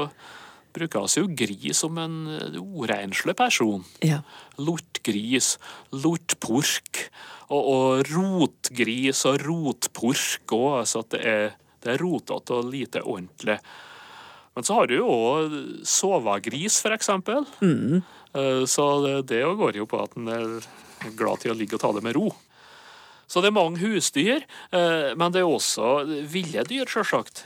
brukes 0.78 1.16
jo 1.18 1.26
gris 1.28 1.82
som 1.84 1.98
en 1.98 2.16
eh, 2.38 3.34
person. 3.36 3.84
ja. 4.02 4.22
Lortgris, 4.58 5.56
lortpork 5.92 7.04
og, 7.48 7.62
og 7.62 8.08
rotgris 8.10 9.24
og 9.28 9.38
rotpork 9.46 10.54
òg. 10.56 10.80
Altså 10.82 11.04
at 11.04 11.10
det 11.14 11.20
er, 11.26 11.52
det 11.84 11.94
er 11.94 12.02
rotete 12.02 12.56
og 12.58 12.72
lite 12.72 13.02
ordentlig. 13.04 13.58
Men 14.56 14.66
så 14.66 14.74
har 14.74 14.88
du 14.90 14.96
jo 14.98 15.06
òg 15.06 15.52
sovagris, 15.86 16.80
for 16.82 16.90
eksempel. 16.96 17.44
Eh, 17.62 18.64
Så 18.66 18.88
det, 19.04 19.14
det 19.30 19.44
går 19.56 19.78
jo 19.78 19.86
på 19.86 20.02
at 20.02 20.16
en 20.18 20.28
er 20.28 20.58
glad 21.16 21.40
til 21.44 21.52
å 21.54 21.58
ligge 21.58 21.78
og 21.78 21.84
ta 21.84 21.92
det 21.94 22.02
med 22.02 22.16
ro. 22.18 22.32
Så 23.28 23.42
det 23.44 23.50
er 23.50 23.58
mange 23.58 23.78
husdyr, 23.82 24.42
eh, 24.72 25.14
men 25.14 25.32
det 25.32 25.42
er 25.44 25.48
også 25.48 26.02
ville 26.26 26.64
dyr, 26.64 26.88
sjølsagt. 26.88 27.44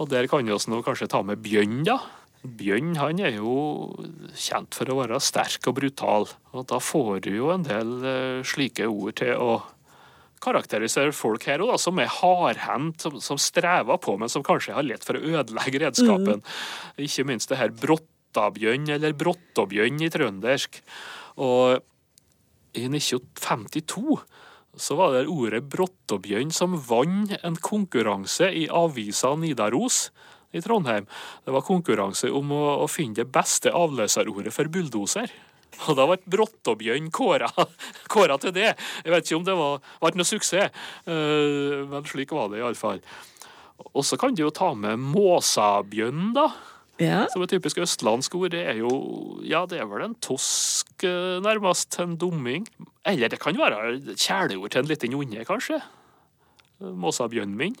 Og 0.00 0.08
der 0.08 0.28
kan 0.30 0.44
vi 0.44 0.52
nå 0.52 0.82
kanskje 0.84 1.10
ta 1.12 1.20
med 1.26 1.42
bjørn, 1.44 1.82
da. 1.88 1.98
Bjørn 2.42 2.96
han 2.98 3.20
er 3.22 3.36
jo 3.36 3.92
kjent 4.34 4.74
for 4.74 4.90
å 4.90 4.96
være 4.98 5.20
sterk 5.22 5.68
og 5.70 5.76
brutal, 5.78 6.26
og 6.50 6.64
da 6.72 6.80
får 6.82 7.20
du 7.28 7.30
jo 7.36 7.52
en 7.54 7.66
del 7.66 7.92
eh, 8.02 8.40
slike 8.42 8.88
ord 8.90 9.14
til 9.20 9.36
å 9.38 9.60
karakterisere 10.42 11.14
folk 11.14 11.46
her 11.46 11.62
også, 11.62 11.86
som 11.86 12.00
er 12.02 12.10
hardhendt, 12.10 13.04
som, 13.04 13.20
som 13.22 13.38
strever 13.38 14.00
på, 14.02 14.16
men 14.18 14.32
som 14.32 14.42
kanskje 14.42 14.74
har 14.74 14.86
lett 14.86 15.06
for 15.06 15.18
å 15.18 15.22
ødelegge 15.22 15.84
redskapen. 15.84 16.42
Ikke 16.98 17.26
minst 17.28 17.52
det 17.52 17.60
her 17.60 17.70
brottabjørn, 17.84 18.90
eller 18.96 19.14
brottobjørn 19.18 20.02
i 20.02 20.10
trøndersk. 20.10 20.80
Og 21.38 21.78
i 22.74 22.88
1952 22.88 24.18
så 24.80 24.96
var 24.96 25.12
det 25.12 25.28
ordet 25.28 25.64
brottobjørn 25.72 26.52
som 26.54 26.78
vant 26.88 27.34
en 27.42 27.56
konkurranse 27.60 28.48
i 28.48 28.66
avisa 28.72 29.34
Nidaros 29.36 30.06
i 30.52 30.62
Trondheim. 30.64 31.06
Det 31.44 31.52
var 31.52 31.64
konkurranse 31.66 32.30
om 32.32 32.52
å, 32.56 32.62
å 32.84 32.88
finne 32.88 33.20
det 33.20 33.28
beste 33.32 33.72
avløserordet 33.76 34.52
for 34.54 34.72
bulldoser. 34.72 35.32
Og 35.88 35.96
da 35.96 36.06
ble 36.08 36.18
brottobjørn 36.34 37.10
kåra, 37.12 37.48
til 38.42 38.54
det. 38.54 38.72
Jeg 39.04 39.12
vet 39.12 39.26
ikke 39.26 39.40
om 39.40 39.46
det 39.46 39.56
var, 39.56 39.78
var 40.02 40.16
noe 40.18 40.28
suksess, 40.28 40.82
eh, 41.08 41.78
men 41.88 42.08
slik 42.08 42.34
var 42.36 42.52
det 42.52 42.60
iallfall. 42.60 43.00
Og 43.92 44.04
så 44.06 44.18
kan 44.20 44.36
du 44.36 44.44
jo 44.44 44.52
ta 44.54 44.72
med 44.78 45.00
måsabjørn, 45.00 46.30
da. 46.36 46.50
Ja. 47.02 47.22
Som 47.32 47.42
et 47.44 47.50
typisk 47.52 47.80
østlandsk 47.82 48.34
ord. 48.38 48.52
Det 48.54 48.62
er 48.72 48.78
jo 48.80 48.92
Ja, 49.44 49.64
det 49.66 49.80
er 49.82 49.88
vel 49.90 50.06
en 50.06 50.14
tosk, 50.22 50.92
eh, 51.04 51.38
nærmest. 51.44 51.98
En 52.02 52.16
dumming. 52.16 52.66
Eller 53.04 53.28
det 53.32 53.40
kan 53.42 53.58
være 53.58 53.98
kjæleord 54.14 54.70
til 54.70 54.84
en 54.84 54.92
liten 54.92 55.14
unge, 55.18 55.44
kanskje. 55.48 55.82
Måsabjørnen 56.80 57.56
min. 57.58 57.76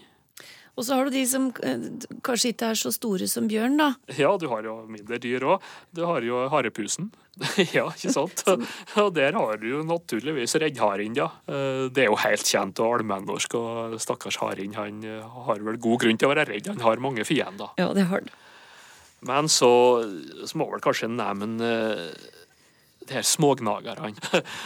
Og 0.72 0.86
så 0.86 0.96
har 0.96 1.04
du 1.04 1.12
de 1.12 1.22
som 1.28 1.50
eh, 1.68 1.82
kanskje 2.24 2.54
ikke 2.54 2.70
er 2.72 2.78
så 2.80 2.88
store 2.94 3.26
som 3.28 3.44
bjørn, 3.50 3.74
da. 3.76 3.90
Ja, 4.16 4.30
du 4.40 4.46
har 4.48 4.64
jo 4.64 4.78
mindre 4.88 5.18
dyr 5.20 5.44
òg. 5.44 5.66
Du 5.92 6.06
har 6.08 6.24
jo 6.24 6.46
harepusen. 6.48 7.10
ja, 7.76 7.84
ikke 7.92 8.12
sant? 8.12 8.40
Og 9.02 9.10
der 9.16 9.36
har 9.36 9.60
du 9.60 9.66
jo 9.68 9.82
naturligvis 9.84 10.56
reddharen, 10.62 11.16
ja. 11.18 11.28
Eh, 11.44 11.90
Det 11.92 12.06
er 12.06 12.08
jo 12.08 12.16
helt 12.24 12.48
kjent 12.48 12.80
og 12.80 12.96
allmennorsk, 13.02 13.58
og 13.60 13.98
stakkars 14.00 14.40
haren 14.40 14.72
han 14.78 15.04
eh, 15.04 15.20
har 15.48 15.60
vel 15.60 15.76
god 15.76 16.06
grunn 16.06 16.20
til 16.20 16.30
å 16.30 16.32
være 16.32 16.48
redd. 16.54 16.72
Han 16.72 16.80
har 16.86 17.04
mange 17.04 17.28
fiender. 17.28 17.76
Ja, 17.80 17.90
det 17.92 18.08
har 18.08 18.24
du. 18.24 18.32
Men 19.28 19.48
så, 19.52 19.72
så 20.46 20.58
må 20.58 20.68
vel 20.72 20.82
kanskje 20.82 21.10
nevne 21.12 21.68
eh, 21.68 22.30
de 23.06 23.18
her 23.18 23.26
smågnagerne. 23.26 24.12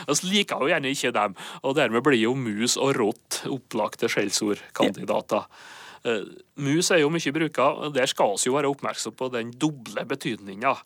Vi 0.08 0.30
liker 0.32 0.62
jo 0.62 0.70
gjerne 0.72 0.92
ikke 0.92 1.14
dem, 1.16 1.36
og 1.62 1.76
dermed 1.78 2.04
blir 2.04 2.20
jo 2.20 2.34
mus 2.38 2.76
og 2.80 2.94
rått 2.98 3.42
opplagte 3.52 4.10
skjellsordkandidater. 4.12 5.48
Eh, 6.06 6.24
Mus 6.62 6.90
er 6.94 7.02
jo 7.02 7.12
mye 7.12 7.34
bruka, 7.34 7.70
der 7.94 8.08
skal 8.10 8.36
vi 8.36 8.48
jo 8.48 8.56
være 8.56 8.72
oppmerksom 8.72 9.16
på 9.18 9.30
den 9.34 9.52
doble 9.60 10.06
betydninga. 10.08 10.76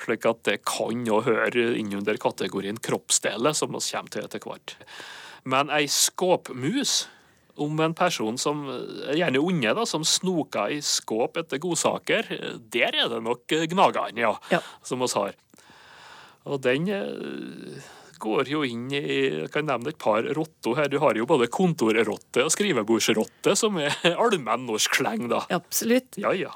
Slik 0.00 0.26
at 0.28 0.44
det 0.48 0.60
kan 0.64 1.04
jo 1.06 1.20
høre 1.24 1.72
innunder 1.76 2.16
kategorien 2.20 2.78
kroppsdeler, 2.80 3.56
som 3.56 3.74
vi 3.74 3.82
kommer 3.84 4.14
til 4.14 4.26
etter 4.26 4.44
hvert. 4.44 4.76
Men 5.44 5.72
ei 5.72 5.86
skåpmus 5.88 7.06
om 7.58 7.80
en 7.80 7.94
person 7.94 8.36
som 8.38 8.64
er 8.70 9.16
gjerne 9.18 9.40
unge, 9.42 9.74
da, 9.74 9.84
som 9.88 10.04
snoker 10.06 10.76
i 10.76 10.80
skåp 10.84 11.36
etter 11.42 11.58
godsaker, 11.62 12.28
der 12.70 12.94
er 13.04 13.08
det 13.12 13.22
nok 13.26 13.46
gnageren, 13.72 14.16
ja, 14.20 14.34
Ja. 14.50 14.60
som 14.82 15.02
oss 15.02 15.14
har. 15.18 15.32
Og 16.46 16.60
den 16.64 16.86
eh, 16.88 17.82
går 18.20 18.48
jo 18.48 18.62
inn 18.64 18.86
i 18.92 19.00
Jeg 19.00 19.50
kan 19.52 19.66
nevne 19.68 19.88
et 19.92 19.98
par 20.00 20.22
rotter 20.36 20.74
her. 20.76 20.88
Du 20.88 20.98
har 21.00 21.14
jo 21.16 21.26
både 21.28 21.48
kontorrotte 21.52 22.44
og 22.44 22.50
skrivebordsrotte, 22.52 23.54
som 23.56 23.76
er 23.80 23.92
allmenn 24.24 24.66
norsk 24.68 24.94
sleng, 25.02 25.28
da. 25.32 25.42
Absolutt. 25.52 26.16
Ja, 26.20 26.32
ja. 26.36 26.50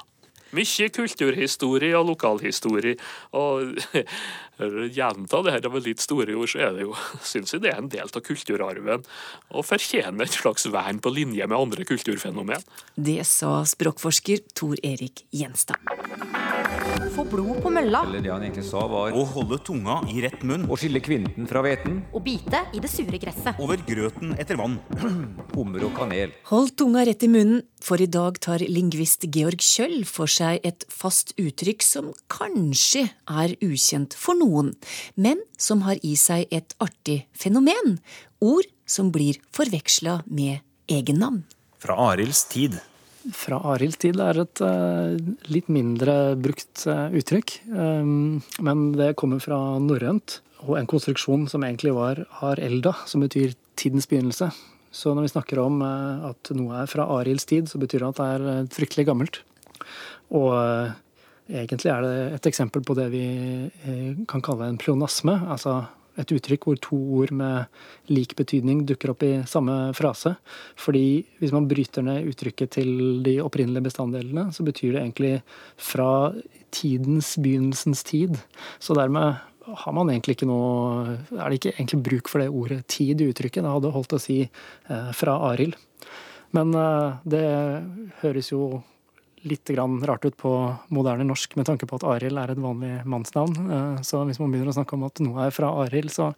Mye 0.54 0.88
kulturhistorie 0.94 1.94
og 1.98 2.08
lokalhistorie. 2.12 2.96
Og 3.36 3.74
gjenta 4.98 5.42
det 5.44 5.56
her 5.56 5.68
med 5.72 5.86
litt 5.88 6.02
store 6.04 6.36
ord, 6.38 6.50
så 6.52 6.62
er 6.68 6.76
det 6.76 6.86
jo, 6.86 6.94
syns 7.26 7.54
jeg 7.56 7.64
det 7.64 7.72
er 7.72 7.82
en 7.82 7.90
del 7.92 8.08
av 8.08 8.24
kulturarven. 8.24 9.04
Og 9.52 9.66
fortjener 9.66 10.26
et 10.26 10.38
slags 10.38 10.68
vern 10.70 11.02
på 11.02 11.12
linje 11.14 11.48
med 11.50 11.58
andre 11.58 11.86
kulturfenomen. 11.88 12.64
Det 12.94 13.20
sa 13.28 13.60
språkforsker 13.68 14.46
Tor 14.54 14.78
Erik 14.82 15.26
Gjenstad. 15.34 15.80
Få 17.14 17.24
blod 17.28 17.60
på 17.62 17.70
mølla 17.72 18.02
Eller 18.06 18.22
det 18.22 18.30
han 18.32 18.42
egentlig 18.44 18.64
sa 18.66 18.82
var 18.90 19.14
Å 19.14 19.22
holde 19.34 19.58
tunga 19.66 19.96
i 20.10 20.20
rett 20.24 20.42
munn. 20.46 20.66
å 20.70 20.76
skille 20.78 21.00
kvinten 21.04 21.46
fra 21.50 21.62
hveten, 21.64 22.00
og 22.14 22.22
bite 22.26 22.60
i 22.74 22.80
det 22.82 22.90
sure 22.90 23.18
gresset. 23.20 23.58
Over 23.62 23.80
grøten 23.86 24.34
etter 24.40 24.58
vann. 24.58 24.76
hummer 25.54 25.84
og 25.86 25.94
kanel. 25.96 26.32
Hold 26.50 26.74
tunga 26.78 27.04
rett 27.06 27.22
i 27.26 27.30
munnen, 27.30 27.62
for 27.84 28.00
i 28.02 28.08
dag 28.10 28.38
tar 28.42 28.62
lingvist 28.66 29.26
Georg 29.34 29.62
Kjøll 29.62 30.04
for 30.08 30.30
seg 30.30 30.64
et 30.66 30.86
fast 30.92 31.34
uttrykk 31.40 31.84
som 31.84 32.12
kanskje 32.32 33.06
er 33.30 33.54
ukjent 33.64 34.16
for 34.18 34.38
noen, 34.38 34.72
men 35.16 35.42
som 35.58 35.84
har 35.86 36.00
i 36.02 36.14
seg 36.20 36.48
et 36.54 36.74
artig 36.82 37.24
fenomen. 37.36 37.98
Ord 38.44 38.66
som 38.86 39.12
blir 39.14 39.38
forveksla 39.54 40.22
med 40.26 40.60
egennavn. 40.90 41.44
Fra 41.80 41.96
Arilds 42.12 42.44
tid. 42.50 42.78
Fra 43.32 43.56
Arilds 43.72 43.96
tid 44.02 44.18
er 44.20 44.42
et 44.42 44.60
eh, 44.60 45.14
litt 45.48 45.70
mindre 45.72 46.34
brukt 46.36 46.84
eh, 46.90 47.14
uttrykk. 47.16 47.54
Um, 47.72 48.42
men 48.60 48.90
det 48.98 49.14
kommer 49.20 49.40
fra 49.40 49.78
norrønt, 49.80 50.42
og 50.66 50.76
en 50.76 50.88
konstruksjon 50.90 51.46
som 51.48 51.64
egentlig 51.64 51.94
var 51.96 52.20
har 52.42 52.60
elda, 52.60 52.92
som 53.08 53.24
betyr 53.24 53.56
tidens 53.80 54.08
begynnelse. 54.10 54.50
Så 54.94 55.14
når 55.14 55.26
vi 55.26 55.32
snakker 55.32 55.58
om 55.62 55.80
eh, 55.82 56.28
at 56.30 56.52
noe 56.54 56.84
er 56.84 56.90
fra 56.90 57.08
Arilds 57.16 57.48
tid, 57.50 57.70
så 57.70 57.80
betyr 57.82 58.04
det 58.04 58.12
at 58.12 58.20
det 58.20 58.28
er 58.34 58.46
eh, 58.52 58.68
fryktelig 58.76 59.08
gammelt. 59.08 59.40
Og 60.36 60.52
eh, 60.60 60.94
egentlig 61.64 61.90
er 61.90 62.04
det 62.04 62.14
et 62.36 62.48
eksempel 62.52 62.84
på 62.86 62.96
det 62.98 63.08
vi 63.12 63.24
eh, 63.66 64.24
kan 64.30 64.44
kalle 64.44 64.68
en 64.70 64.80
pleonasme, 64.80 65.34
altså 65.50 65.82
et 66.20 66.34
uttrykk 66.36 66.68
hvor 66.68 66.80
to 66.82 66.98
ord 67.18 67.32
med 67.34 68.12
lik 68.12 68.34
betydning 68.38 68.84
dukker 68.88 69.14
opp 69.14 69.24
i 69.26 69.32
samme 69.50 69.92
frase. 69.96 70.36
Fordi 70.80 71.24
hvis 71.40 71.54
man 71.54 71.68
bryter 71.70 72.06
ned 72.06 72.28
uttrykket 72.30 72.76
til 72.78 73.22
de 73.26 73.38
opprinnelige 73.44 73.88
bestanddelene, 73.88 74.50
så 74.54 74.66
betyr 74.66 74.96
det 74.96 75.02
egentlig 75.02 75.34
fra 75.80 76.32
tidens 76.74 77.34
begynnelsens 77.40 78.04
tid. 78.06 78.38
Så 78.82 78.96
dermed 78.98 79.40
har 79.64 79.94
man 79.96 80.10
egentlig 80.12 80.36
ikke 80.36 80.48
noe 80.48 81.14
Er 81.32 81.48
det 81.48 81.60
ikke 81.60 81.74
egentlig 81.78 82.02
bruk 82.04 82.28
for 82.28 82.42
det 82.42 82.50
ordet 82.52 82.82
tid 82.90 83.22
i 83.22 83.30
uttrykket? 83.32 83.64
Det 83.64 83.74
hadde 83.76 83.94
holdt 83.94 84.16
å 84.16 84.22
si 84.22 84.42
eh, 84.44 85.12
fra 85.16 85.38
Arild. 85.50 85.78
Men 86.54 86.74
eh, 86.76 87.16
det 87.24 87.46
høres 88.20 88.52
jo 88.52 88.82
litt 89.44 89.68
grann 89.68 89.98
rart 90.06 90.24
ut 90.24 90.36
på 90.40 90.52
moderne 90.94 91.26
norsk 91.28 91.56
med 91.58 91.68
tanke 91.68 91.88
på 91.88 91.98
at 91.98 92.06
Arild 92.16 92.40
er 92.40 92.54
et 92.54 92.60
vanlig 92.60 92.94
mannsnavn. 93.08 93.56
Eh, 93.64 94.02
Så 94.02 94.24
hvis 94.24 94.40
man 94.40 94.52
begynner 94.52 94.72
å 94.72 94.76
snakke 94.76 94.96
om 94.96 95.06
at 95.08 95.20
noe 95.20 95.46
er 95.46 95.54
fra 95.54 95.70
Arild, 95.84 96.10
så 96.10 96.32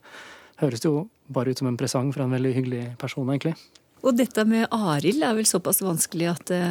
høres 0.62 0.82
det 0.82 0.90
jo 0.90 1.08
bare 1.28 1.50
ut 1.50 1.58
som 1.58 1.68
en 1.68 1.78
presang 1.78 2.12
fra 2.14 2.24
en 2.24 2.34
veldig 2.34 2.54
hyggelig 2.54 2.84
person, 2.98 3.26
egentlig. 3.28 3.56
Og 4.02 4.16
dette 4.16 4.44
med 4.46 4.68
Arild 4.70 5.24
er 5.24 5.34
vel 5.34 5.48
såpass 5.48 5.82
vanskelig 5.82 6.30
at 6.30 6.46
det, 6.52 6.62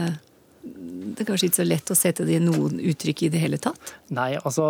det 0.64 1.24
er 1.24 1.28
kanskje 1.28 1.50
ikke 1.50 1.62
så 1.62 1.68
lett 1.68 1.92
å 1.92 1.98
sette 1.98 2.26
det 2.26 2.38
i 2.40 2.44
noen 2.44 2.80
uttrykk 2.80 3.26
i 3.26 3.32
det 3.34 3.42
hele 3.42 3.60
tatt? 3.62 3.96
Nei, 4.16 4.34
altså 4.40 4.66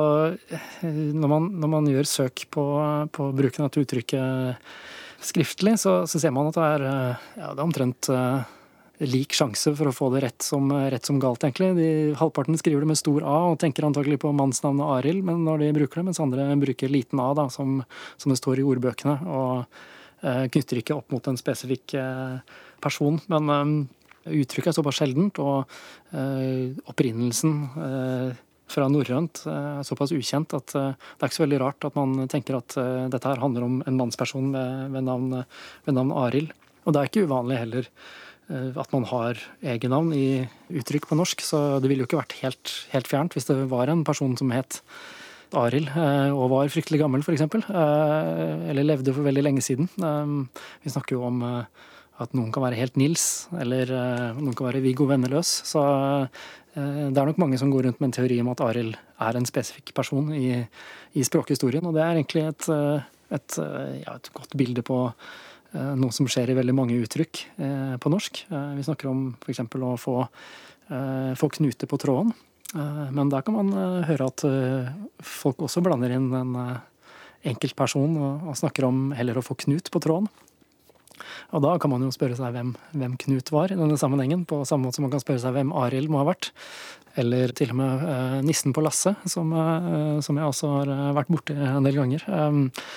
eh, 0.50 0.74
Når 0.86 1.32
man, 1.32 1.50
når 1.62 1.74
man 1.78 1.90
gjør 1.92 2.10
søk 2.10 2.48
på, 2.52 2.66
på 3.12 3.32
bruken 3.38 3.66
av 3.66 3.72
dette 3.72 3.86
uttrykket 3.86 4.68
skriftlig, 5.26 5.78
så, 5.82 6.04
så 6.10 6.22
ser 6.22 6.34
man 6.36 6.50
at 6.50 6.58
det 6.58 6.68
er, 6.76 6.86
eh, 6.90 7.26
ja, 7.42 7.54
det 7.54 7.62
er 7.62 7.66
omtrent 7.66 8.10
eh, 8.14 8.52
lik 9.04 9.36
sjanse 9.36 9.74
for 9.76 9.90
å 9.90 9.96
få 9.96 10.10
det 10.14 10.22
rett 10.24 10.46
som, 10.46 10.70
rett 10.72 11.08
som 11.08 11.20
galt, 11.20 11.44
egentlig. 11.44 11.74
De, 11.80 11.90
halvparten 12.20 12.60
skriver 12.60 12.86
det 12.86 12.92
med 12.94 13.00
stor 13.00 13.26
A 13.28 13.40
og 13.52 13.60
tenker 13.64 13.88
antagelig 13.88 14.22
på 14.24 14.32
mannsnavnet 14.36 14.88
Arild 15.00 15.26
men 15.28 15.44
når 15.48 15.66
de 15.66 15.74
bruker 15.80 16.02
det, 16.02 16.08
mens 16.12 16.22
andre 16.24 16.48
bruker 16.62 16.92
liten 16.92 17.20
A, 17.24 17.34
da, 17.38 17.50
som, 17.52 17.82
som 18.22 18.32
det 18.32 18.40
står 18.40 18.62
i 18.62 18.68
ordbøkene. 18.68 19.18
og 19.28 19.66
eh, 20.24 20.46
knytter 20.54 20.82
ikke 20.82 20.96
opp 20.98 21.12
mot 21.14 21.28
en 21.28 21.40
spesifikk 21.40 21.98
eh, 22.00 22.40
person. 22.84 23.20
Men 23.32 23.52
eh, 23.54 24.42
uttrykket 24.42 24.74
er 24.74 24.80
såpass 24.80 25.00
sjeldent, 25.02 25.40
og 25.44 25.70
eh, 26.16 26.76
opprinnelsen 26.92 27.56
eh, 27.88 28.44
fra 28.66 28.88
norrønt 28.90 29.44
er 29.46 29.84
såpass 29.86 30.10
ukjent 30.16 30.56
at 30.58 30.72
det 30.74 30.88
er 31.22 31.28
ikke 31.28 31.38
så 31.38 31.44
veldig 31.44 31.60
rart 31.62 31.86
at 31.86 31.94
man 32.00 32.24
tenker 32.26 32.56
at 32.58 32.74
dette 33.14 33.30
her 33.30 33.38
handler 33.38 33.62
om 33.62 33.76
en 33.86 34.00
mannsperson 34.00 34.48
ved, 34.56 34.88
ved 34.96 35.06
navn, 35.06 35.44
ved 35.86 35.94
navn 35.94 36.14
Arild. 36.18 36.56
Og 36.82 36.96
det 36.96 36.98
er 36.98 37.12
ikke 37.12 37.28
uvanlig 37.30 37.60
heller 37.62 37.92
at 38.50 38.92
man 38.94 39.06
har 39.10 39.40
egennavn 39.66 40.12
i 40.14 40.46
uttrykk 40.70 41.08
på 41.10 41.18
norsk, 41.18 41.42
så 41.42 41.80
det 41.82 41.90
ville 41.90 42.04
jo 42.04 42.10
ikke 42.10 42.20
vært 42.20 42.36
helt, 42.44 42.74
helt 42.92 43.10
fjernt 43.10 43.34
hvis 43.34 43.48
det 43.50 43.58
var 43.72 43.90
en 43.90 44.04
person 44.06 44.36
som 44.38 44.54
het 44.54 44.82
Arild 45.56 45.90
og 46.36 46.50
var 46.52 46.70
fryktelig 46.74 47.00
gammel, 47.02 47.24
f.eks. 47.24 47.44
Eller 47.70 48.86
levde 48.86 49.14
for 49.16 49.26
veldig 49.26 49.46
lenge 49.46 49.64
siden. 49.66 49.90
Vi 50.84 50.92
snakker 50.94 51.18
jo 51.18 51.26
om 51.28 51.44
at 51.46 52.36
noen 52.36 52.52
kan 52.56 52.64
være 52.64 52.80
helt 52.80 53.00
Nils, 53.00 53.48
eller 53.56 53.92
noen 54.38 54.56
kan 54.56 54.70
være 54.70 54.84
Viggo 54.84 55.08
Venneløs. 55.10 55.52
Så 55.68 55.84
det 56.76 57.16
er 57.16 57.30
nok 57.30 57.40
mange 57.42 57.60
som 57.62 57.72
går 57.72 57.88
rundt 57.88 58.02
med 58.02 58.10
en 58.10 58.18
teori 58.20 58.40
om 58.44 58.52
at 58.52 58.64
Arild 58.66 58.96
er 58.96 59.40
en 59.40 59.48
spesifikk 59.48 59.94
person 59.96 60.32
i, 60.36 60.60
i 61.16 61.26
språkhistorien. 61.28 61.86
Og 61.88 61.96
det 61.96 62.04
er 62.04 62.18
egentlig 62.18 62.48
et, 62.50 62.70
et, 63.38 63.60
ja, 64.02 64.16
et 64.18 64.32
godt 64.36 64.56
bilde 64.60 64.84
på 64.86 65.00
noe 65.76 66.16
som 66.16 66.28
skjer 66.32 66.52
i 66.52 66.58
veldig 66.58 66.76
mange 66.78 66.98
uttrykk 67.04 67.42
på 68.00 68.12
norsk. 68.12 68.42
Vi 68.50 68.86
snakker 68.88 69.10
om 69.12 69.26
f.eks. 69.44 69.62
å 69.66 69.94
få, 70.00 70.16
få 71.40 71.50
knute 71.58 71.90
på 71.92 72.00
tråden. 72.00 72.32
Men 72.76 73.32
der 73.32 73.44
kan 73.46 73.58
man 73.58 73.72
høre 74.08 74.30
at 74.32 74.44
folk 75.24 75.66
også 75.68 75.84
blander 75.84 76.16
inn 76.16 76.32
en 76.36 76.56
enkeltperson 77.46 78.18
og 78.20 78.58
snakker 78.58 78.88
om 78.88 79.10
heller 79.16 79.40
å 79.40 79.46
få 79.46 79.58
Knut 79.66 79.92
på 79.94 80.02
tråden. 80.04 80.30
Og 81.56 81.62
da 81.64 81.76
kan 81.80 81.92
man 81.94 82.04
jo 82.04 82.12
spørre 82.14 82.36
seg 82.38 82.54
hvem, 82.56 82.74
hvem, 82.96 83.16
Knut 83.22 83.52
var 83.54 83.72
i 83.72 83.78
denne 83.80 83.98
sammenhengen, 84.00 84.44
på 84.48 84.64
samme 84.68 84.88
måte 84.88 85.00
som 85.00 85.06
man 85.08 85.14
kan 85.14 85.24
spørre 85.24 85.44
seg 85.44 85.56
hvem 85.56 85.74
Arild 85.78 86.12
må 86.12 86.22
ha 86.22 86.30
vært. 86.32 86.52
Eller 87.20 87.54
til 87.56 87.72
og 87.72 87.80
med 87.80 88.08
eh, 88.12 88.40
nissen 88.44 88.76
på 88.76 88.84
lasset, 88.84 89.22
som, 89.32 89.54
eh, 89.56 90.18
som, 90.26 90.36
jeg 90.36 90.50
også 90.50 90.72
har 90.74 90.92
vært 91.16 91.32
borti 91.32 91.56
en 91.56 91.88
del 91.88 92.02
ganger. 92.02 92.26
Eh, 92.28 92.90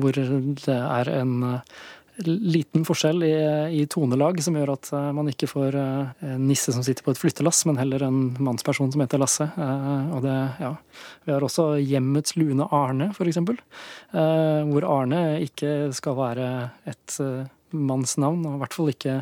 hvor 0.00 0.14
det 0.14 0.74
er 0.74 1.08
en 1.16 1.32
liten 2.26 2.84
forskjell 2.86 3.22
i, 3.26 3.34
i, 3.80 3.84
tonelag 3.90 4.40
som 4.44 4.56
gjør 4.58 4.74
at 4.74 4.90
man 5.16 5.30
ikke 5.30 5.48
får 5.50 5.76
en 5.80 6.46
nisse 6.48 6.74
som 6.74 6.84
sitter 6.86 7.06
på 7.06 7.14
et 7.14 7.20
flyttelass, 7.20 7.62
men 7.68 7.80
heller 7.80 8.04
en 8.06 8.20
mannsperson 8.42 8.92
som 8.92 9.04
heter 9.04 9.20
Lasse. 9.22 9.46
Og 10.14 10.20
det, 10.24 10.36
ja. 10.60 10.74
Vi 11.26 11.34
har 11.34 11.46
også 11.46 11.72
Hjemmets 11.80 12.36
lune 12.40 12.66
Arne, 12.74 13.10
eksempel. 13.14 13.60
Hvor 14.12 14.88
Arne 14.88 15.22
ikke 15.46 15.90
skal 15.96 16.18
være 16.18 16.50
et 16.90 17.18
mannsnavn, 17.70 18.44
og 18.46 18.58
i 18.58 18.62
hvert 18.64 18.76
fall 18.76 18.92
ikke 18.92 19.20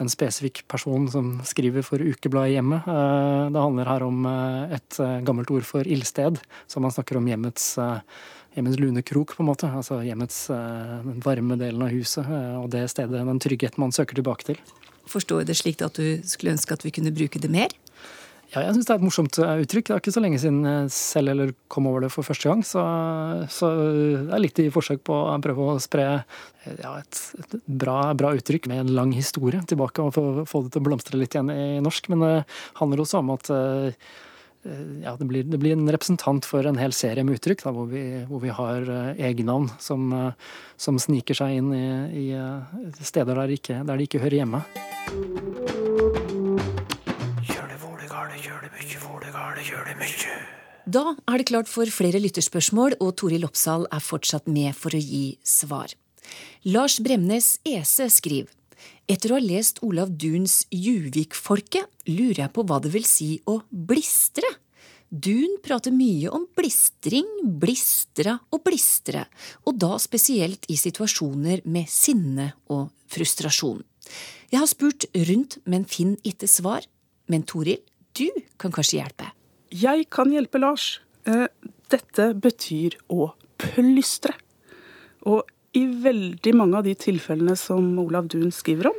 en 0.00 0.10
spesifikk 0.10 0.62
person 0.70 1.06
som 1.12 1.32
skriver 1.46 1.84
for 1.84 2.00
ukebladet 2.00 2.56
Hjemme. 2.56 2.80
Det 3.52 3.64
handler 3.64 3.90
her 3.92 4.04
om 4.06 4.28
et 4.72 5.00
gammelt 5.26 5.52
ord 5.52 5.66
for 5.68 5.86
ildsted, 5.86 6.40
så 6.66 6.80
man 6.80 6.94
snakker 6.94 7.20
om 7.20 7.28
hjemmets 7.28 7.74
hjemmets 8.56 8.80
lune 8.80 9.02
krok, 9.06 9.36
på 9.36 9.44
en 9.44 9.50
måte. 9.50 9.70
Altså 9.70 10.00
hjemmets 10.06 10.46
den 10.50 11.22
varme 11.24 11.58
delen 11.60 11.84
av 11.86 11.92
huset 11.94 12.26
og 12.60 12.70
det 12.74 12.86
stedet, 12.92 13.22
den 13.26 13.42
tryggheten 13.42 13.82
man 13.82 13.94
søker 13.94 14.18
tilbake 14.18 14.52
til. 14.52 14.60
Forstår 15.10 15.42
jeg 15.42 15.50
det 15.50 15.58
slik 15.58 15.82
at 15.82 15.98
du 15.98 16.20
skulle 16.28 16.54
ønske 16.54 16.76
at 16.76 16.84
vi 16.86 16.92
kunne 16.94 17.14
bruke 17.14 17.42
det 17.42 17.50
mer? 17.50 17.72
Ja, 18.50 18.64
jeg 18.64 18.74
syns 18.74 18.88
det 18.88 18.94
er 18.96 18.98
et 18.98 19.04
morsomt 19.06 19.36
uttrykk. 19.38 19.86
Det 19.86 19.94
er 19.94 20.00
ikke 20.02 20.12
så 20.16 20.22
lenge 20.24 20.38
siden 20.42 20.64
jeg 20.66 20.90
selv 20.90 21.30
eller 21.30 21.52
kom 21.70 21.86
over 21.86 22.02
det 22.02 22.08
for 22.10 22.26
første 22.26 22.50
gang. 22.50 22.64
Så, 22.66 22.82
så 23.54 23.68
det 24.26 24.34
er 24.34 24.42
litt 24.42 24.58
i 24.58 24.72
forsøk 24.74 25.04
på 25.06 25.14
å 25.14 25.36
prøve 25.42 25.68
å 25.70 25.82
spre 25.82 26.06
ja, 26.08 26.94
et, 26.96 27.20
et 27.38 27.54
bra, 27.70 28.00
bra, 28.18 28.32
uttrykk 28.34 28.66
med 28.72 28.82
en 28.82 28.90
lang 28.96 29.14
historie 29.14 29.62
tilbake, 29.70 30.02
og 30.02 30.16
få, 30.16 30.24
få 30.50 30.64
det 30.64 30.74
til 30.74 30.82
å 30.82 30.88
blomstre 30.88 31.20
litt 31.20 31.36
igjen 31.36 31.52
i 31.54 31.78
norsk. 31.84 32.10
Men 32.10 32.26
det 32.26 32.34
handler 32.82 33.04
også 33.04 33.22
om 33.22 33.30
at 33.36 33.52
ja, 35.02 35.14
det 35.16 35.24
blir, 35.24 35.44
det 35.48 35.58
blir, 35.58 35.72
en 35.72 35.88
representant 35.88 36.44
for 36.44 36.66
en 36.68 36.76
hel 36.76 36.92
serie 36.92 37.24
med 37.24 37.38
uttrykk, 37.38 37.62
da, 37.64 37.72
hvor, 37.72 37.86
vi, 37.88 38.02
hvor, 38.28 38.42
vi, 38.42 38.50
har 38.52 38.84
uh, 38.84 39.12
egennavn 39.16 39.70
som, 39.80 40.10
uh, 40.12 40.52
som, 40.76 40.98
sniker 41.00 41.38
seg 41.38 41.56
inn 41.56 41.70
i, 41.72 41.86
i 42.20 42.26
uh, 42.36 42.60
steder 43.00 43.40
der, 43.40 43.54
ikke, 43.56 43.80
der, 43.88 43.96
de 43.96 44.08
ikke 44.08 44.20
hører 44.20 44.42
hjemme. 44.42 44.60
Da 50.90 51.02
er 51.14 51.40
det 51.40 51.48
klart 51.48 51.68
for 51.70 51.88
flere 51.94 52.20
lytterspørsmål, 52.20 52.98
og 53.00 53.16
Toril 53.20 53.48
Oppsal 53.48 53.88
er 53.88 54.04
fortsatt 54.04 54.48
med 54.50 54.76
for 54.76 54.92
å 54.96 55.00
gi 55.00 55.38
svar. 55.46 55.92
Lars 56.68 56.98
Bremnes 57.00 57.54
Ese 57.64 58.10
skriver 58.12 58.59
etter 59.10 59.32
å 59.32 59.38
ha 59.38 59.42
lest 59.42 59.80
Olav 59.86 60.12
Duns 60.14 60.64
Juvik-folket, 60.70 61.86
lurer 62.10 62.44
jeg 62.44 62.52
på 62.54 62.64
hva 62.66 62.78
det 62.82 62.92
vil 62.94 63.06
si 63.08 63.30
å 63.50 63.60
blistre. 63.70 64.48
Dun 65.10 65.56
prater 65.64 65.90
mye 65.90 66.30
om 66.30 66.44
blistring, 66.54 67.26
blistra 67.42 68.36
og 68.54 68.62
blistre, 68.62 69.24
og 69.66 69.80
da 69.82 69.96
spesielt 69.98 70.68
i 70.70 70.76
situasjoner 70.78 71.64
med 71.66 71.90
sinne 71.90 72.52
og 72.70 72.92
frustrasjon. 73.10 73.82
Jeg 74.50 74.62
har 74.62 74.70
spurt 74.70 75.06
rundt, 75.28 75.58
men 75.66 75.86
finner 75.90 76.18
ikke 76.26 76.46
svar. 76.50 76.86
Men 77.30 77.42
Toril, 77.46 77.82
du 78.14 78.28
kan 78.58 78.72
kanskje 78.74 79.00
hjelpe? 79.00 79.30
Jeg 79.70 80.06
kan 80.10 80.30
hjelpe 80.34 80.62
Lars. 80.62 81.00
Dette 81.90 82.30
betyr 82.34 82.96
å 83.10 83.32
plystre. 83.60 84.34
Og 85.26 85.46
i 85.76 85.84
veldig 86.02 86.52
mange 86.58 86.80
av 86.80 86.86
de 86.86 86.94
tilfellene 86.98 87.54
som 87.58 87.92
Olav 88.02 88.28
Duun 88.30 88.50
skriver 88.54 88.90
om, 88.90 88.98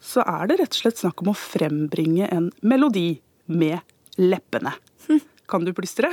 så 0.00 0.24
er 0.24 0.48
det 0.48 0.58
rett 0.60 0.76
og 0.76 0.82
slett 0.82 1.00
snakk 1.00 1.22
om 1.24 1.32
å 1.32 1.36
frembringe 1.36 2.28
en 2.32 2.50
melodi 2.64 3.20
med 3.46 3.80
leppene. 4.20 4.74
Kan 5.50 5.64
du 5.66 5.72
plystre? 5.76 6.10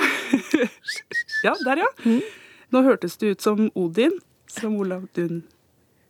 ja, 1.45 1.53
der 1.63 1.83
ja. 1.83 1.89
Hm. 2.03 2.21
Nå 2.73 2.81
hørtes 2.83 3.15
det 3.21 3.35
ut 3.35 3.43
som 3.45 3.67
Odin, 3.77 4.15
som 4.51 4.75
Olav 4.79 5.05
Duun 5.15 5.43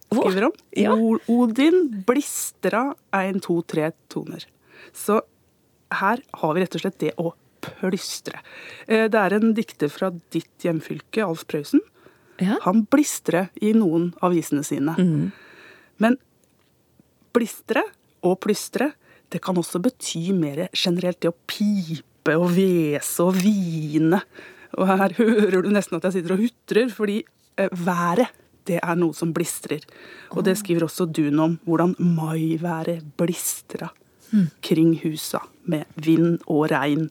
skriver 0.07 0.47
om. 0.47 0.55
Ja. 0.77 0.93
Odin 1.27 2.03
blistra 2.07 2.91
ein, 3.13 3.41
to, 3.43 3.59
tre 3.67 3.91
toner. 4.13 4.45
Så 4.95 5.19
her 5.93 6.23
har 6.41 6.55
vi 6.55 6.63
rett 6.63 6.77
og 6.77 6.83
slett 6.85 7.01
det 7.03 7.13
å 7.19 7.33
plystre. 7.67 8.39
Det 8.87 9.19
er 9.19 9.35
en 9.35 9.53
dikter 9.57 9.91
fra 9.91 10.11
ditt 10.33 10.63
hjemfylke, 10.63 11.25
Alf 11.25 11.43
Prøysen, 11.49 11.81
ja. 12.41 12.57
Han 12.67 12.85
blistrer 12.91 13.49
i 13.61 13.73
noen 13.77 14.11
av 14.21 14.35
visene 14.35 14.63
sine. 14.65 14.93
Mm. 14.97 15.29
Men 16.03 16.17
blistre 17.35 17.83
og 18.25 18.39
plystre, 18.43 18.91
det 19.33 19.41
kan 19.43 19.57
også 19.59 19.81
bety 19.83 20.29
mer 20.35 20.67
generelt 20.71 21.19
det 21.21 21.31
å 21.31 21.37
pipe 21.49 22.35
og 22.37 22.51
hvese 22.55 23.25
og 23.25 23.39
hvine. 23.41 24.21
Og 24.77 24.91
her 24.91 25.15
hører 25.21 25.63
du 25.63 25.71
nesten 25.73 25.99
at 25.99 26.07
jeg 26.07 26.19
sitter 26.19 26.35
og 26.37 26.43
hutrer, 26.45 26.91
fordi 26.93 27.21
eh, 27.57 27.71
været 27.71 28.33
det 28.67 28.81
er 28.83 28.97
noe 28.99 29.15
som 29.15 29.31
blistrer. 29.35 29.83
Og 30.35 30.43
det 30.43 30.57
skriver 30.59 30.87
også 30.87 31.07
Dun 31.07 31.39
om, 31.39 31.55
hvordan 31.63 31.95
maiværet 32.03 33.05
blistra 33.19 33.87
mm. 34.33 34.49
kring 34.65 34.97
husa 35.05 35.39
med 35.71 35.87
vind 35.95 36.41
og 36.45 36.67
regn. 36.73 37.07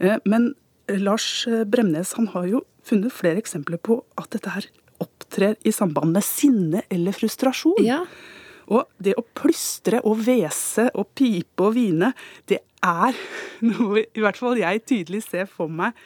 Eh, 0.00 0.16
men 0.24 0.54
Lars 0.90 1.44
Bremnes 1.70 2.16
han 2.16 2.30
har 2.32 2.48
jo 2.48 2.64
funnet 2.86 3.14
flere 3.14 3.40
eksempler 3.42 3.80
på 3.82 4.00
at 4.20 4.30
dette 4.34 4.52
her 4.54 4.68
opptrer 5.00 5.56
i 5.64 5.72
samband 5.72 6.12
med 6.14 6.24
sinne 6.26 6.84
eller 6.92 7.16
frustrasjon. 7.16 7.80
Ja. 7.84 8.02
Og 8.70 8.86
det 9.02 9.16
å 9.18 9.26
plystre 9.34 10.02
og 10.06 10.20
hvese 10.24 10.88
og 10.94 11.10
pipe 11.18 11.66
og 11.66 11.74
hvine, 11.74 12.12
det 12.50 12.60
er 12.86 13.18
noe 13.70 14.04
i 14.06 14.22
hvert 14.22 14.40
fall 14.40 14.60
jeg 14.60 14.84
tydelig 14.86 15.24
ser 15.26 15.50
for 15.50 15.72
meg 15.72 15.96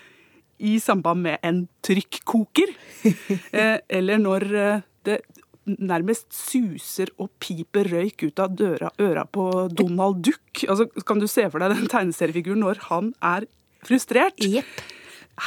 i 0.65 0.77
samband 0.81 1.25
med 1.27 1.41
en 1.47 1.65
trykkoker. 1.85 2.75
Eh, 3.55 3.79
eller 3.93 4.19
når 4.19 4.45
eh, 4.59 4.85
det 5.07 5.19
nærmest 5.65 6.27
suser 6.35 7.13
og 7.23 7.31
piper 7.43 7.87
røyk 7.93 8.25
ut 8.27 8.41
av 8.43 8.57
døra, 8.57 8.91
øra 9.01 9.25
på 9.31 9.45
Donald 9.71 10.25
Duck. 10.27 10.65
Altså, 10.69 10.89
kan 11.07 11.21
du 11.23 11.29
se 11.31 11.47
for 11.53 11.63
deg 11.63 11.77
den 11.77 11.91
tegneseriefiguren 11.93 12.65
når 12.65 12.83
han 12.89 13.13
er 13.25 13.47
frustrert? 13.87 14.41
Yep. 14.43 14.83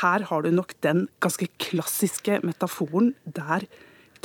Her 0.01 0.25
har 0.29 0.43
du 0.43 0.51
nok 0.51 0.73
den 0.83 1.07
ganske 1.23 1.47
klassiske 1.63 2.41
metaforen 2.43 3.13
der 3.23 3.67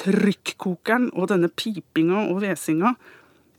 trykkokeren 0.01 1.11
og 1.13 1.29
denne 1.31 1.51
pipinga 1.53 2.25
og 2.31 2.41
hvesinga 2.43 2.95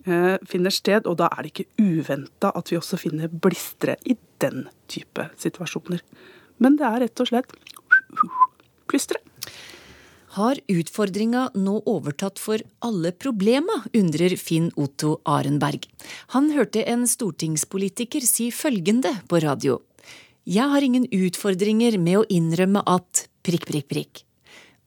eh, 0.08 0.38
finner 0.50 0.74
sted, 0.74 1.08
og 1.08 1.20
da 1.22 1.30
er 1.32 1.46
det 1.46 1.54
ikke 1.54 1.70
uventa 1.84 2.52
at 2.56 2.72
vi 2.72 2.80
også 2.80 3.00
finner 3.00 3.32
blistre 3.32 3.98
i 4.06 4.18
den 4.44 4.66
type 4.92 5.30
situasjoner. 5.40 6.02
Men 6.60 6.80
det 6.80 6.90
er 6.90 7.06
rett 7.06 7.24
og 7.24 7.30
slett 7.30 7.54
plystre. 8.90 9.22
Har 10.34 10.58
utfordringa 10.66 11.52
nå 11.54 11.76
overtatt 11.86 12.40
for 12.42 12.62
alle 12.82 13.12
problema, 13.14 13.76
undrer 13.94 14.34
Finn 14.42 14.72
Otto 14.82 15.20
Arenberg. 15.30 15.86
Han 16.34 16.50
hørte 16.56 16.82
en 16.90 17.06
stortingspolitiker 17.10 18.26
si 18.26 18.50
følgende 18.50 19.14
på 19.30 19.44
radio. 19.46 19.78
Jeg 20.44 20.68
har 20.68 20.84
ingen 20.84 21.06
utfordringer 21.08 21.96
med 22.04 22.20
å 22.20 22.24
innrømme 22.28 22.82
at 22.90 23.28
prikk, 23.48 23.64
prikk, 23.70 23.86
prikk. 23.88 24.24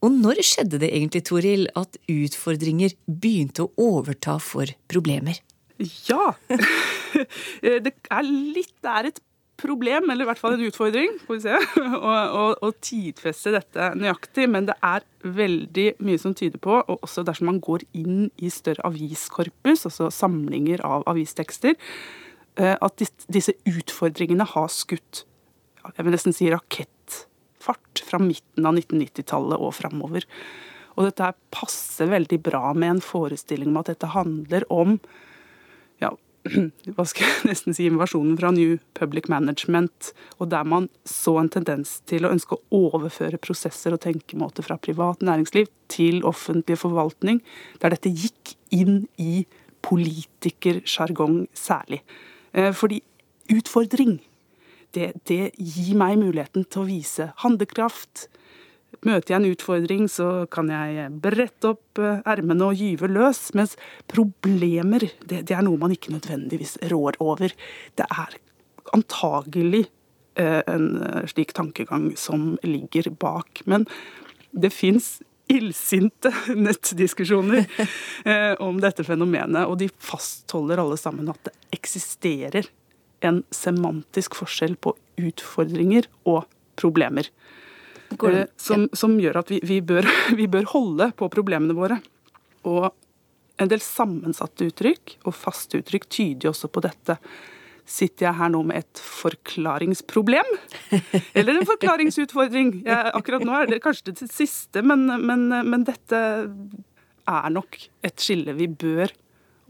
Og 0.04 0.12
når 0.12 0.42
skjedde 0.44 0.80
det 0.82 0.90
egentlig, 0.92 1.22
Toril, 1.24 1.62
at 1.72 1.96
utfordringer 2.12 2.92
begynte 3.08 3.64
å 3.64 3.70
overta 3.80 4.36
for 4.42 4.68
problemer? 4.90 5.40
Ja! 6.08 6.34
Det 7.16 7.94
er 8.12 8.26
litt 8.28 8.74
Det 8.84 8.92
er 8.92 9.08
et 9.08 9.20
problem, 9.56 10.10
eller 10.12 10.26
i 10.26 10.28
hvert 10.28 10.40
fall 10.40 10.58
en 10.58 10.64
utfordring, 10.66 11.14
får 11.24 11.38
vi 11.38 11.44
se, 11.46 11.54
å, 11.96 12.10
å, 12.12 12.42
å 12.60 12.70
tidfeste 12.84 13.54
dette 13.54 13.86
nøyaktig. 13.96 14.44
Men 14.52 14.68
det 14.68 14.76
er 14.84 15.06
veldig 15.24 15.86
mye 16.04 16.20
som 16.20 16.34
tyder 16.36 16.60
på, 16.60 16.82
og 16.82 17.00
også 17.00 17.24
dersom 17.24 17.48
man 17.48 17.62
går 17.64 17.86
inn 17.96 18.26
i 18.36 18.52
større 18.52 18.84
aviskorpus, 18.84 19.86
altså 19.88 20.10
samlinger 20.12 20.84
av 20.84 21.06
avistekster, 21.08 21.80
eh, 22.60 22.76
at 22.76 23.08
disse 23.32 23.56
utfordringene 23.64 24.44
har 24.52 24.68
skutt 24.74 25.24
jeg 25.94 26.06
vil 26.06 26.16
nesten 26.16 26.34
si 26.36 26.48
rakettfart 26.52 28.02
fra 28.06 28.20
midten 28.22 28.66
av 28.66 28.76
1990-tallet 28.78 29.62
og 29.62 29.74
framover. 29.76 30.26
Og 30.96 31.08
dette 31.08 31.32
passer 31.52 32.08
veldig 32.10 32.38
bra 32.44 32.70
med 32.74 32.96
en 32.96 33.02
forestilling 33.04 33.72
om 33.72 33.82
at 33.82 33.92
dette 33.92 34.12
handler 34.14 34.64
om 34.72 34.96
ja, 36.02 36.12
hva 36.96 37.06
skal 37.08 37.26
jeg 37.26 37.50
nesten 37.50 37.76
si, 37.76 37.86
invasjonen 37.90 38.36
fra 38.40 38.52
New 38.54 38.76
Public 38.96 39.28
Management, 39.32 40.12
og 40.40 40.50
der 40.52 40.66
man 40.68 40.88
så 41.08 41.36
en 41.40 41.50
tendens 41.52 41.98
til 42.08 42.26
å 42.26 42.32
ønske 42.32 42.56
å 42.56 42.80
overføre 42.90 43.40
prosesser 43.42 43.96
og 43.96 44.02
tenkemåter 44.04 44.66
fra 44.66 44.78
privat 44.80 45.24
næringsliv 45.24 45.70
til 45.92 46.22
offentlig 46.28 46.78
forvaltning, 46.80 47.42
der 47.82 47.94
dette 47.94 48.12
gikk 48.12 48.56
inn 48.74 49.04
i 49.20 49.44
politikersjargong 49.86 51.44
særlig. 51.56 52.00
Eh, 52.56 52.72
fordi 52.74 53.02
utfordring, 53.52 54.18
det, 54.96 55.12
det 55.28 55.52
gir 55.60 55.94
meg 56.00 56.16
muligheten 56.18 56.66
til 56.66 56.82
å 56.82 56.88
vise 56.88 57.30
handlekraft, 57.44 58.26
Møter 59.04 59.34
jeg 59.34 59.38
en 59.38 59.50
utfordring, 59.52 60.06
så 60.08 60.28
kan 60.50 60.70
jeg 60.72 61.10
brette 61.22 61.72
opp 61.74 62.00
eh, 62.00 62.22
ermene 62.28 62.70
og 62.70 62.80
gyve 62.80 63.10
løs. 63.10 63.50
Mens 63.58 63.76
problemer, 64.10 65.04
det, 65.26 65.42
det, 65.50 65.56
er 65.56 65.64
noe 65.66 65.78
man 65.80 65.92
ikke 65.94 66.14
nødvendigvis 66.14 66.78
rår 66.92 67.18
over. 67.22 67.52
Det 67.98 68.06
er 68.06 68.38
antagelig 68.96 69.84
eh, 70.40 70.62
en 70.64 70.88
eh, 71.02 71.26
slik 71.30 71.52
tankegang 71.56 72.12
som 72.18 72.54
ligger 72.64 73.10
bak. 73.20 73.62
Men 73.68 73.84
det 74.56 74.72
fins 74.74 75.18
illsinte 75.52 76.32
nettdiskusjoner 76.66 77.68
om 78.64 78.80
dette 78.82 79.04
fenomenet, 79.06 79.68
og 79.68 79.76
de 79.78 79.86
fastholder 80.02 80.80
alle 80.82 80.96
sammen 80.98 81.28
at 81.30 81.38
det 81.46 81.52
eksisterer 81.76 82.66
en 83.24 83.42
semantisk 83.54 84.36
forskjell 84.38 84.76
på 84.80 84.94
utfordringer 85.16 86.08
og 86.28 86.44
problemer. 86.76 87.30
Eh, 88.10 88.44
som, 88.56 88.86
som, 88.92 89.16
gjør 89.20 89.40
at 89.42 89.50
vi, 89.50 89.60
vi, 89.66 89.80
bør, 89.84 90.06
vi, 90.38 90.46
bør, 90.50 90.68
holde 90.74 91.10
på 91.16 91.28
problemene 91.32 91.76
våre. 91.76 92.00
Og 92.68 92.90
en 93.56 93.70
del 93.72 93.82
sammensatte 93.82 94.68
uttrykk 94.68 95.18
og 95.24 95.36
faste 95.36 95.80
uttrykk 95.80 96.08
tyder 96.12 96.48
jo 96.48 96.54
også 96.54 96.70
på 96.72 96.82
dette. 96.84 97.18
Sitter 97.86 98.26
jeg 98.26 98.38
her 98.40 98.50
nå 98.50 98.64
med 98.66 98.82
et 98.82 99.00
forklaringsproblem? 99.00 100.48
Eller 101.38 101.60
en 101.60 101.68
forklaringsutfordring? 101.68 102.80
Jeg, 102.86 103.12
akkurat 103.14 103.46
nå 103.46 103.54
er 103.56 103.70
det 103.70 103.82
kanskje 103.84 104.10
det 104.10 104.30
siste, 104.34 104.82
men, 104.82 105.06
men, 105.22 105.48
men 105.64 105.86
dette 105.86 106.18
er 107.26 107.54
nok 107.54 107.78
et 108.06 108.22
skille 108.22 108.54
vi 108.58 108.68
bør 108.70 109.14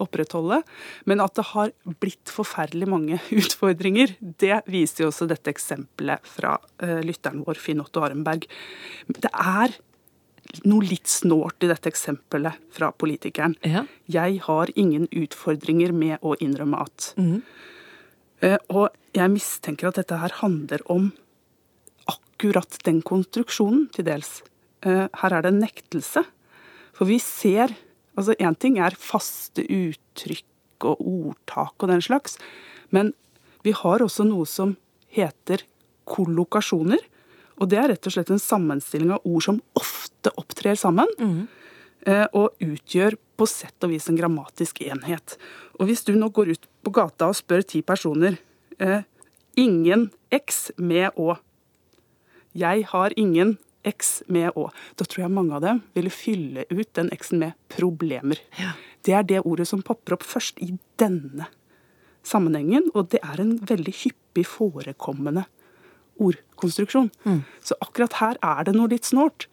opprettholde. 0.02 0.60
Men 1.08 1.22
at 1.24 1.36
det 1.38 1.46
har 1.52 1.72
blitt 2.02 2.32
forferdelig 2.32 2.88
mange 2.90 3.20
utfordringer, 3.40 4.14
det 4.20 4.62
viser 4.70 5.04
jo 5.04 5.10
også 5.12 5.28
dette 5.30 5.52
eksempelet 5.52 6.24
fra 6.28 6.56
uh, 6.58 7.00
lytteren 7.04 7.44
vår, 7.46 7.60
Finn 7.60 7.82
Otto 7.84 8.04
Arenberg. 8.06 8.48
Det 9.08 9.32
er 9.32 9.76
noe 10.68 10.86
litt 10.86 11.10
snålt 11.10 11.64
i 11.66 11.70
dette 11.70 11.90
eksempelet 11.90 12.60
fra 12.72 12.92
politikeren. 12.94 13.56
Ja. 13.66 13.84
Jeg 14.10 14.40
har 14.46 14.70
ingen 14.78 15.08
utfordringer 15.10 15.92
med 15.92 16.22
å 16.22 16.36
innrømme 16.40 16.84
at. 16.86 17.10
Mm. 17.18 17.40
Og 18.76 18.92
jeg 19.16 19.32
mistenker 19.32 19.88
at 19.88 19.98
dette 19.98 20.18
her 20.20 20.34
handler 20.38 20.84
om 20.92 21.10
akkurat 22.06 22.78
den 22.86 23.00
konstruksjonen, 23.02 23.88
til 23.94 24.06
dels. 24.06 24.38
Uh, 24.86 25.08
her 25.22 25.34
er 25.34 25.44
det 25.44 25.52
en 25.54 25.62
nektelse. 25.64 26.22
For 26.96 27.08
vi 27.08 27.18
ser 27.22 27.74
Altså, 28.16 28.34
Én 28.40 28.56
ting 28.58 28.78
er 28.80 28.96
faste 28.98 29.62
uttrykk 29.62 30.86
og 30.88 31.00
ordtak 31.00 31.74
og 31.80 31.88
den 31.88 32.02
slags, 32.04 32.36
men 32.92 33.14
vi 33.64 33.72
har 33.76 34.04
også 34.04 34.26
noe 34.28 34.46
som 34.48 34.76
heter 35.12 35.64
kollokasjoner. 36.06 37.00
Og 37.56 37.70
det 37.72 37.80
er 37.80 37.88
rett 37.90 38.06
og 38.06 38.14
slett 38.14 38.30
en 38.30 38.42
sammenstilling 38.42 39.14
av 39.16 39.24
ord 39.26 39.46
som 39.46 39.60
ofte 39.78 40.32
opptrer 40.38 40.76
sammen. 40.78 41.08
Mm. 41.18 41.46
Og 42.36 42.62
utgjør 42.62 43.16
på 43.36 43.48
sett 43.50 43.82
og 43.82 43.90
vis 43.90 44.06
en 44.10 44.18
grammatisk 44.18 44.82
enhet. 44.86 45.34
Og 45.80 45.88
hvis 45.88 46.04
du 46.06 46.14
nå 46.14 46.28
går 46.30 46.52
ut 46.54 46.68
på 46.86 46.92
gata 46.94 47.32
og 47.32 47.38
spør 47.38 47.64
ti 47.66 47.82
personer 47.82 48.38
eh, 48.78 49.02
Ingen 49.56 50.10
X 50.30 50.70
med 50.76 51.16
Å. 51.16 51.38
Jeg 52.56 52.84
har 52.92 53.14
ingen 53.16 53.56
X 53.86 54.22
med 54.32 54.56
Å. 54.58 54.68
Da 54.98 55.06
tror 55.06 55.26
jeg 55.26 55.34
mange 55.34 55.56
av 55.56 55.62
dem 55.64 55.82
ville 55.96 56.12
fylle 56.12 56.66
ut 56.70 56.90
den 56.98 57.10
X-en 57.14 57.42
med 57.42 57.56
problemer. 57.72 58.40
Ja. 58.60 58.74
Det 59.06 59.14
er 59.14 59.26
det 59.26 59.44
ordet 59.46 59.68
som 59.70 59.84
popper 59.86 60.16
opp 60.16 60.26
først 60.26 60.58
i 60.64 60.72
denne 61.00 61.48
sammenhengen, 62.26 62.90
og 62.94 63.12
det 63.14 63.22
er 63.22 63.40
en 63.42 63.54
veldig 63.68 63.94
hyppig 64.02 64.46
forekommende 64.50 65.46
ordkonstruksjon. 66.22 67.10
Mm. 67.24 67.42
Så 67.62 67.76
akkurat 67.84 68.18
her 68.20 68.40
er 68.42 68.66
det 68.66 68.74
noe 68.76 68.90
litt 68.90 69.06
snålt. 69.06 69.46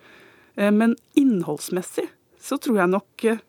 Eh, 0.56 0.72
men 0.74 0.96
innholdsmessig 1.19 2.08
så 2.43 2.58
tror 2.62 2.82
jeg 2.82 2.93
nok 2.93 3.26
eh, 3.30 3.41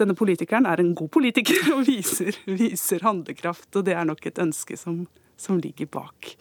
denne 0.00 0.16
politikeren 0.18 0.66
er 0.68 0.80
en 0.80 0.94
god 0.98 1.12
politiker 1.14 1.58
og 1.76 1.84
viser, 1.88 2.38
viser 2.48 3.04
handlekraft, 3.06 3.68
og 3.76 3.86
det 3.88 3.96
er 3.98 4.08
nok 4.08 4.24
et 4.30 4.40
ønske 4.42 4.78
som, 4.80 5.04
som 5.36 5.60
ligger 5.62 5.90
bak. 5.92 6.34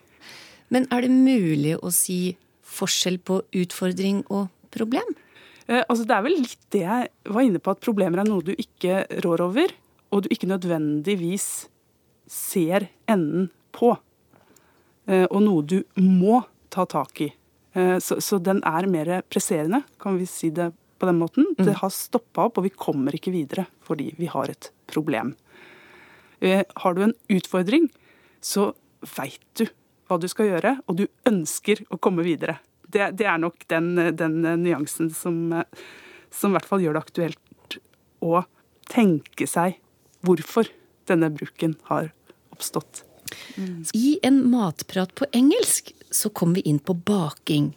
Men 0.72 0.88
er 0.94 1.04
det 1.04 1.12
mulig 1.12 1.76
å 1.84 1.92
si 1.92 2.38
forskjell 2.72 3.20
på 3.28 3.42
utfordring 3.64 4.24
og 4.32 4.50
problem? 4.74 5.16
Eh, 5.72 5.84
altså 5.88 6.06
det 6.08 6.16
er 6.16 6.26
vel 6.26 6.38
litt 6.42 6.64
det 6.74 6.84
jeg 6.84 7.10
var 7.32 7.46
inne 7.46 7.62
på, 7.64 7.74
at 7.74 7.84
problemer 7.84 8.22
er 8.22 8.30
noe 8.30 8.46
du 8.46 8.54
ikke 8.56 9.06
rår 9.26 9.46
over, 9.46 9.76
og 10.12 10.24
du 10.24 10.32
ikke 10.34 10.50
nødvendigvis 10.52 11.50
ser 12.32 12.90
enden 13.12 13.50
på. 13.76 13.94
Eh, 15.08 15.28
og 15.28 15.40
noe 15.46 15.64
du 15.64 15.80
må 16.00 16.42
ta 16.74 16.88
tak 16.90 17.24
i. 17.24 17.30
Eh, 17.78 17.98
så, 18.04 18.20
så, 18.24 18.40
den 18.44 18.64
er 18.68 18.90
mer 18.92 19.20
presserende, 19.32 19.84
kan 20.02 20.20
vi 20.20 20.28
si 20.30 20.52
det 20.56 20.72
på 21.02 21.10
den 21.10 21.22
måten. 21.22 21.48
Mm. 21.56 21.66
Det 21.70 21.78
har 21.80 21.94
stoppa 21.96 22.50
opp, 22.50 22.60
og 22.60 22.68
vi 22.68 22.76
kommer 22.76 23.16
ikke 23.16 23.34
videre 23.34 23.68
fordi 23.88 24.12
vi 24.20 24.30
har 24.32 24.52
et 24.52 24.72
problem. 24.92 25.34
Har 26.42 26.96
du 26.98 27.04
en 27.06 27.14
utfordring, 27.30 27.84
så 28.42 28.72
veit 29.14 29.44
du 29.60 29.68
hva 30.12 30.20
du 30.20 30.28
skal 30.32 30.50
gjøre, 30.52 30.76
og 30.92 31.00
du 31.00 31.06
ønsker 31.30 31.86
å 31.90 32.00
komme 32.02 32.26
videre. 32.28 32.60
Det, 32.92 33.14
det 33.16 33.28
er 33.32 33.40
nok 33.40 33.64
den, 33.72 33.94
den 34.20 34.42
nyansen 34.66 35.08
som, 35.16 35.38
som, 36.28 36.52
i 36.52 36.58
hvert 36.58 36.68
fall 36.68 36.84
gjør 36.84 36.98
det 36.98 37.06
aktuelt 37.06 37.78
å 38.20 38.44
tenke 38.92 39.48
seg 39.48 39.80
hvorfor 40.28 40.68
denne 41.08 41.32
bruken 41.34 41.78
har 41.88 42.12
oppstått. 42.52 43.06
Mm. 43.56 43.86
I 43.96 44.18
en 44.28 44.42
matprat 44.52 45.14
på 45.16 45.28
engelsk 45.32 45.94
så 46.12 46.30
kom 46.36 46.58
vi 46.58 46.66
inn 46.68 46.82
på 46.84 46.98
baking. 47.08 47.72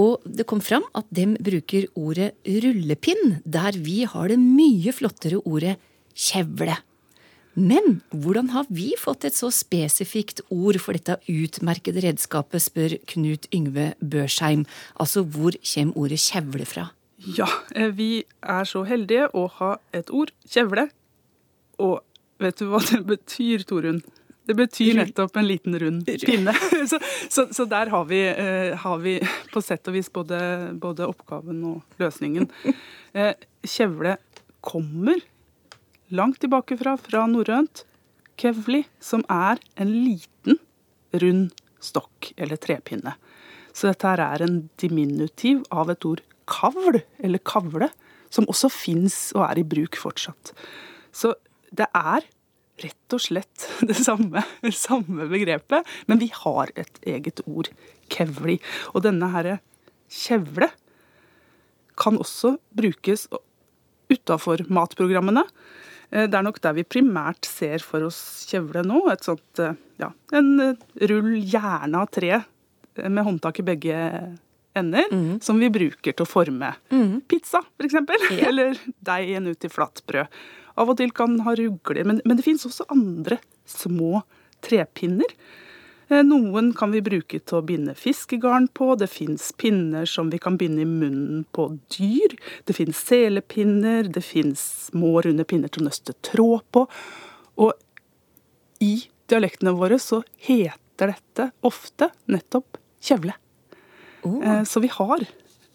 Og 0.00 0.24
det 0.24 0.46
kom 0.48 0.62
fram 0.64 0.86
at 0.96 1.04
dem 1.12 1.34
bruker 1.36 1.84
ordet 2.00 2.32
rullepinn, 2.48 3.42
der 3.44 3.76
vi 3.76 4.06
har 4.08 4.32
det 4.32 4.40
mye 4.40 4.94
flottere 4.96 5.42
ordet 5.44 5.76
kjevle. 6.16 6.78
Men 7.54 8.00
hvordan 8.08 8.48
har 8.54 8.68
vi 8.72 8.92
fått 8.96 9.26
et 9.28 9.36
så 9.36 9.50
spesifikt 9.52 10.40
ord 10.48 10.78
for 10.80 10.96
dette 10.96 11.18
utmerkede 11.28 12.00
redskapet, 12.04 12.64
spør 12.64 12.96
Knut 13.12 13.48
Yngve 13.52 13.92
Børsheim. 14.00 14.64
Altså 14.96 15.24
hvor 15.24 15.56
kommer 15.60 15.98
ordet 15.98 16.22
kjevle 16.24 16.68
fra? 16.68 16.88
Ja, 17.22 17.48
eh, 17.76 17.92
vi 17.94 18.24
er 18.40 18.64
så 18.66 18.86
heldige 18.88 19.28
å 19.36 19.46
ha 19.60 19.76
et 19.94 20.10
ord, 20.10 20.32
kjevle. 20.48 20.88
Og 21.78 22.00
vet 22.42 22.58
du 22.58 22.66
hva 22.72 22.80
det 22.88 23.04
betyr, 23.06 23.66
Torunn? 23.68 24.00
Det 24.42 24.56
betyr 24.58 24.96
nettopp 24.98 25.36
en 25.38 25.46
liten 25.46 25.76
rund 25.78 26.08
pinne. 26.24 26.54
Så, 26.90 26.98
så, 27.30 27.44
så 27.54 27.64
der 27.70 27.92
har 27.92 28.08
vi, 28.08 28.24
eh, 28.26 28.72
har 28.74 28.98
vi, 29.04 29.20
på 29.52 29.62
sett 29.62 29.86
og 29.86 29.94
vis 29.94 30.08
både, 30.10 30.40
både 30.82 31.06
oppgaven 31.06 31.62
og 31.74 32.02
løsningen. 32.02 32.50
Eh, 33.12 33.34
kjevle 33.68 34.14
kommer 34.64 35.18
langt 36.12 36.40
tilbake 36.42 36.76
fra, 36.80 36.96
fra 37.00 37.24
norrønt, 37.30 37.84
kevli, 38.40 38.84
som 39.02 39.24
er 39.32 39.60
en 39.80 39.92
liten, 39.92 40.60
rund 41.12 41.50
stokk 41.82 42.30
eller 42.40 42.60
trepinne. 42.60 43.16
Så 43.72 43.88
dette 43.90 44.08
her 44.08 44.20
er 44.24 44.44
en 44.44 44.62
diminutiv 44.80 45.64
av 45.72 45.90
et 45.92 46.04
ord 46.08 46.22
kavl, 46.48 47.00
eller 47.22 47.42
kavle, 47.48 47.88
som 48.32 48.48
også 48.48 48.70
fins 48.72 49.16
og 49.36 49.44
er 49.48 49.60
i 49.60 49.66
bruk 49.68 49.98
fortsatt. 50.00 50.52
Så 51.12 51.34
det 51.72 51.88
er 51.96 52.24
rett 52.82 53.14
og 53.16 53.22
slett 53.22 53.68
det 53.88 53.96
samme, 53.98 54.44
samme 54.72 55.28
begrepet, 55.32 55.88
men 56.08 56.20
vi 56.22 56.30
har 56.42 56.72
et 56.76 57.02
eget 57.08 57.44
ord, 57.46 57.70
kevli. 58.12 58.58
Og 58.92 59.04
denne 59.06 59.30
herre 59.32 59.60
kjevle 60.12 60.68
kan 62.00 62.18
også 62.20 62.56
brukes 62.76 63.28
utafor 64.12 64.64
matprogrammene. 64.72 65.44
Eh, 66.12 66.26
Det 66.28 66.34
er 66.38 66.44
nok 66.44 66.60
der 66.60 66.74
vi 66.76 66.84
primært 66.84 67.44
ser 67.48 67.82
for 67.84 68.04
oss 68.06 68.46
kjevle 68.50 68.84
nå. 68.86 69.02
Et 69.12 69.24
sånt, 69.24 69.58
eh, 69.58 69.74
ja, 69.98 70.10
en 70.32 70.50
eh, 70.60 70.74
rull 71.08 71.34
gjerne 71.40 72.02
av 72.04 72.10
tre 72.12 72.42
med 72.96 73.24
håndtak 73.24 73.58
i 73.62 73.64
begge 73.64 73.98
ender, 74.76 75.04
som 75.40 75.58
vi 75.60 75.68
bruker 75.72 76.12
til 76.12 76.24
å 76.24 76.28
forme 76.28 76.74
pizza, 77.28 77.60
f.eks. 77.80 77.94
Yeah. 78.30 78.46
Eller 78.48 78.76
deigen 79.04 79.46
ut 79.48 79.64
i 79.64 79.68
flatbrød. 79.72 80.28
Av 80.76 80.88
og 80.88 80.96
til 81.00 81.10
kan 81.12 81.38
ha 81.44 81.54
rugler, 81.56 82.04
men, 82.08 82.20
men 82.24 82.36
det 82.38 82.44
fins 82.44 82.64
også 82.68 82.84
andre 82.92 83.38
små 83.68 84.22
trepinner. 84.64 85.28
Eh, 86.12 86.20
Noen 86.26 86.72
kan 86.76 86.92
vi 86.92 87.00
bruke 87.04 87.38
til 87.40 87.58
å 87.58 87.64
binde 87.64 87.94
fiskegarn 87.96 88.66
på. 88.76 88.90
Det 89.00 89.08
fins 89.08 89.48
pinner 89.56 90.08
som 90.08 90.28
vi 90.32 90.40
kan 90.42 90.58
binde 90.60 90.84
i 90.84 90.88
munnen 90.88 91.46
på 91.56 91.70
dyr. 91.94 92.34
Det 92.68 92.76
fins 92.76 93.00
selepinner, 93.00 94.10
det 94.12 94.24
fins 94.26 94.60
små, 94.90 95.22
runde 95.24 95.46
pinner 95.48 95.72
til 95.72 95.84
å 95.84 95.88
nøste 95.88 96.16
tråd 96.26 96.66
på. 96.74 96.84
Og 97.64 97.72
i 98.84 99.06
dialektene 99.32 99.72
våre 99.78 99.96
så 100.02 100.20
heter 100.44 101.14
dette 101.14 101.48
ofte 101.64 102.10
nettopp 102.28 102.76
kjevle. 103.02 103.38
Oh. 104.28 104.42
Så 104.68 104.82
vi 104.84 104.90
har, 104.92 105.24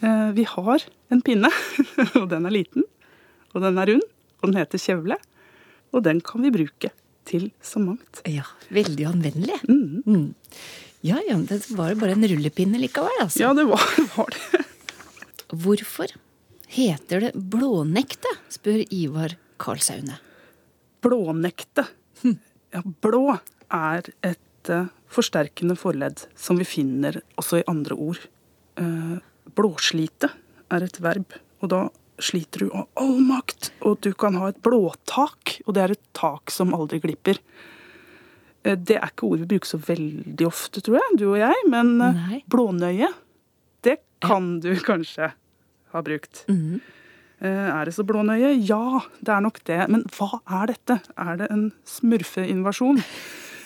eh, 0.05 0.29
vi 0.37 0.45
har 0.47 0.85
en 1.09 1.23
pinne, 1.25 1.49
og 2.19 2.29
den 2.29 2.45
er 2.45 2.53
liten, 2.53 2.85
og 3.55 3.65
den 3.65 3.81
er 3.81 3.89
rund, 3.89 4.05
og 4.39 4.51
den 4.51 4.61
heter 4.61 4.79
kjevle. 4.85 5.17
Og 5.95 6.05
den 6.05 6.21
kan 6.21 6.45
vi 6.45 6.53
bruke 6.53 6.93
til 7.27 7.49
så 7.63 7.81
mangt. 7.83 8.21
Ja, 8.29 8.45
veldig 8.73 9.09
anvendelig. 9.09 9.59
Mm. 9.67 10.33
Ja, 11.05 11.19
ja, 11.27 11.37
det 11.37 11.61
var 11.77 11.91
jo 11.93 11.99
bare 12.01 12.15
en 12.15 12.27
rullepinne 12.27 12.79
likevel, 12.81 13.13
altså. 13.21 13.43
Ja, 13.43 13.53
det 13.57 13.67
var, 13.69 13.83
var 14.15 14.33
det. 14.33 14.63
Hvorfor 15.53 16.11
heter 16.67 17.27
det 17.27 17.33
blånekte, 17.35 18.31
spør 18.51 18.81
Ivar 18.93 19.37
Karlsaune. 19.61 20.17
Blånekte. 21.03 21.85
Ja, 22.73 22.81
blå 22.83 23.37
er 23.71 24.09
et 24.25 24.71
eh, 24.73 24.89
forsterkende 25.11 25.77
forledd 25.79 26.25
som 26.35 26.59
vi 26.59 26.67
finner 26.67 27.21
også 27.39 27.61
i 27.61 27.67
andre 27.71 27.95
ord. 27.95 28.19
Eh, 28.81 29.15
blåslite 29.55 30.29
er 30.73 30.83
et 30.83 30.99
verb, 31.03 31.37
og 31.63 31.71
da 31.71 31.81
sliter 32.17 32.65
du 32.65 32.69
av 32.71 32.87
all 32.99 33.19
makt. 33.21 33.71
Og 33.85 33.99
du 34.01 34.11
kan 34.17 34.37
ha 34.39 34.49
et 34.51 34.61
blåtak, 34.65 35.59
og 35.65 35.75
det 35.77 35.83
er 35.83 35.95
et 35.95 36.05
tak 36.17 36.53
som 36.53 36.75
aldri 36.77 36.99
glipper. 37.03 37.39
Eh, 38.63 38.77
det 38.77 38.99
er 38.99 39.09
ikke 39.11 39.29
ord 39.29 39.43
vi 39.43 39.49
bruker 39.53 39.71
så 39.75 39.79
veldig 39.81 40.47
ofte, 40.47 40.83
tror 40.83 40.99
jeg, 40.99 41.17
du 41.21 41.25
og 41.31 41.39
jeg, 41.41 41.63
men 41.71 41.95
eh, 42.01 42.21
Nei. 42.21 42.43
blånøye, 42.49 43.11
det 43.85 43.99
kan 44.23 44.57
du 44.63 44.71
kanskje 44.83 45.31
ha 45.93 46.03
brukt. 46.05 46.45
Mm. 46.51 46.79
Er 47.37 47.85
det 47.85 47.93
så 47.93 48.01
blånøye? 48.01 48.55
Ja, 48.65 49.03
det 49.21 49.29
er 49.29 49.43
nok 49.45 49.59
det. 49.69 49.77
Men 49.93 50.07
hva 50.15 50.39
er 50.57 50.71
dette? 50.71 50.95
Er 51.21 51.35
det 51.37 51.51
en 51.53 51.67
smurfeinvasjon? 51.85 52.97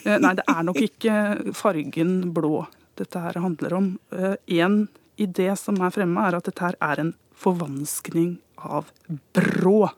Nei, 0.03 0.33
det 0.35 0.43
er 0.43 0.65
nok 0.67 0.79
ikke 0.89 1.13
fargen 1.55 2.33
blå 2.35 2.65
dette 2.99 3.21
her 3.23 3.39
handler 3.39 3.77
om. 3.77 3.87
En 4.11 4.75
idé 5.15 5.47
som 5.55 5.79
er 5.79 5.95
fremme, 5.95 6.19
er 6.27 6.35
at 6.35 6.49
dette 6.51 6.65
her 6.67 6.75
er 6.83 7.05
en 7.05 7.13
forvanskning 7.41 8.35
av 8.61 8.91
brå. 9.33 9.89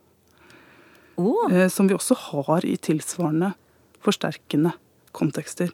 Eh, 1.51 1.67
Som 1.69 1.87
vi 1.87 1.95
også 1.97 2.15
har 2.31 2.65
i 2.65 2.77
tilsvarende 2.77 3.53
forsterkende 4.03 4.73
kontekster. 5.11 5.71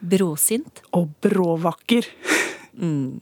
bråsint. 0.00 0.80
Og 0.92 1.10
bråvakker. 1.20 2.06
Mm. 2.72 3.20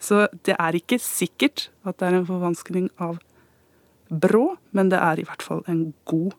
Så 0.00 0.26
det 0.44 0.56
er 0.58 0.72
ikke 0.78 0.98
sikkert 0.98 1.68
at 1.84 1.98
det 1.98 2.08
er 2.08 2.14
en 2.18 2.26
forvanskning 2.28 2.90
av 2.98 3.18
brå, 4.08 4.56
men 4.72 4.88
det 4.88 4.98
er 4.98 5.20
i 5.20 5.24
hvert 5.26 5.42
fall 5.42 5.62
en 5.68 5.92
god 6.06 6.32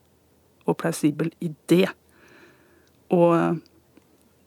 og 0.65 0.77
plausibel 0.77 1.31
idé. 1.43 1.87
Og 3.13 3.35
eh, 3.37 3.59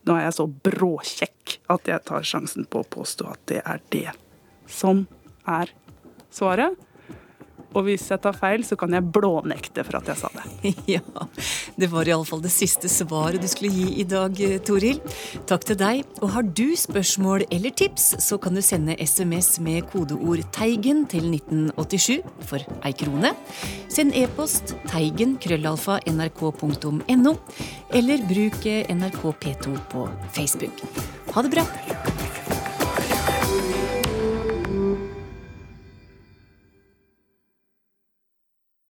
nå 0.07 0.17
er 0.17 0.27
jeg 0.27 0.37
så 0.39 0.47
bråkjekk 0.49 1.59
at 1.73 1.89
jeg 1.89 2.05
tar 2.09 2.27
sjansen 2.27 2.67
på 2.67 2.83
å 2.83 2.89
påstå 2.97 3.31
at 3.31 3.47
det 3.53 3.63
er 3.65 3.81
det 3.93 4.09
som 4.71 5.07
er 5.47 5.71
svaret. 6.35 6.79
Og 7.71 7.87
hvis 7.87 8.09
jeg 8.11 8.19
tar 8.23 8.35
feil, 8.35 8.65
så 8.67 8.77
kan 8.79 8.95
jeg 8.95 9.07
blånekte 9.15 9.85
for 9.87 10.01
at 10.01 10.09
jeg 10.11 10.19
sa 10.19 10.31
det. 10.35 10.47
Ja, 10.97 11.03
det 11.79 11.91
var 11.93 12.09
iallfall 12.09 12.43
det 12.43 12.53
siste 12.53 12.91
svaret 12.91 13.43
du 13.43 13.47
skulle 13.51 13.71
gi 13.71 14.01
i 14.03 14.07
dag, 14.09 14.35
Toril. 14.67 14.99
Takk 15.51 15.67
til 15.69 15.79
deg. 15.79 16.03
Og 16.21 16.33
har 16.35 16.47
du 16.47 16.75
spørsmål 16.79 17.47
eller 17.55 17.75
tips, 17.77 18.17
så 18.25 18.41
kan 18.43 18.59
du 18.59 18.63
sende 18.65 18.97
SMS 18.99 19.61
med 19.63 19.87
kodeord 19.93 20.43
'Teigen' 20.51 21.07
til 21.11 21.31
1987 21.31 22.27
for 22.51 22.65
ei 22.83 22.93
krone. 22.93 23.35
Send 23.91 24.15
e-post 24.19 24.75
teigen 24.91 25.37
krøllalfa 25.43 26.01
nrk.no, 26.11 27.35
eller 27.91 28.27
bruk 28.31 28.67
NRK 28.91 29.23
P2 29.43 29.79
på 29.93 30.09
Facebook. 30.35 30.83
Ha 31.35 31.47
det 31.47 31.55
bra! 31.55 32.60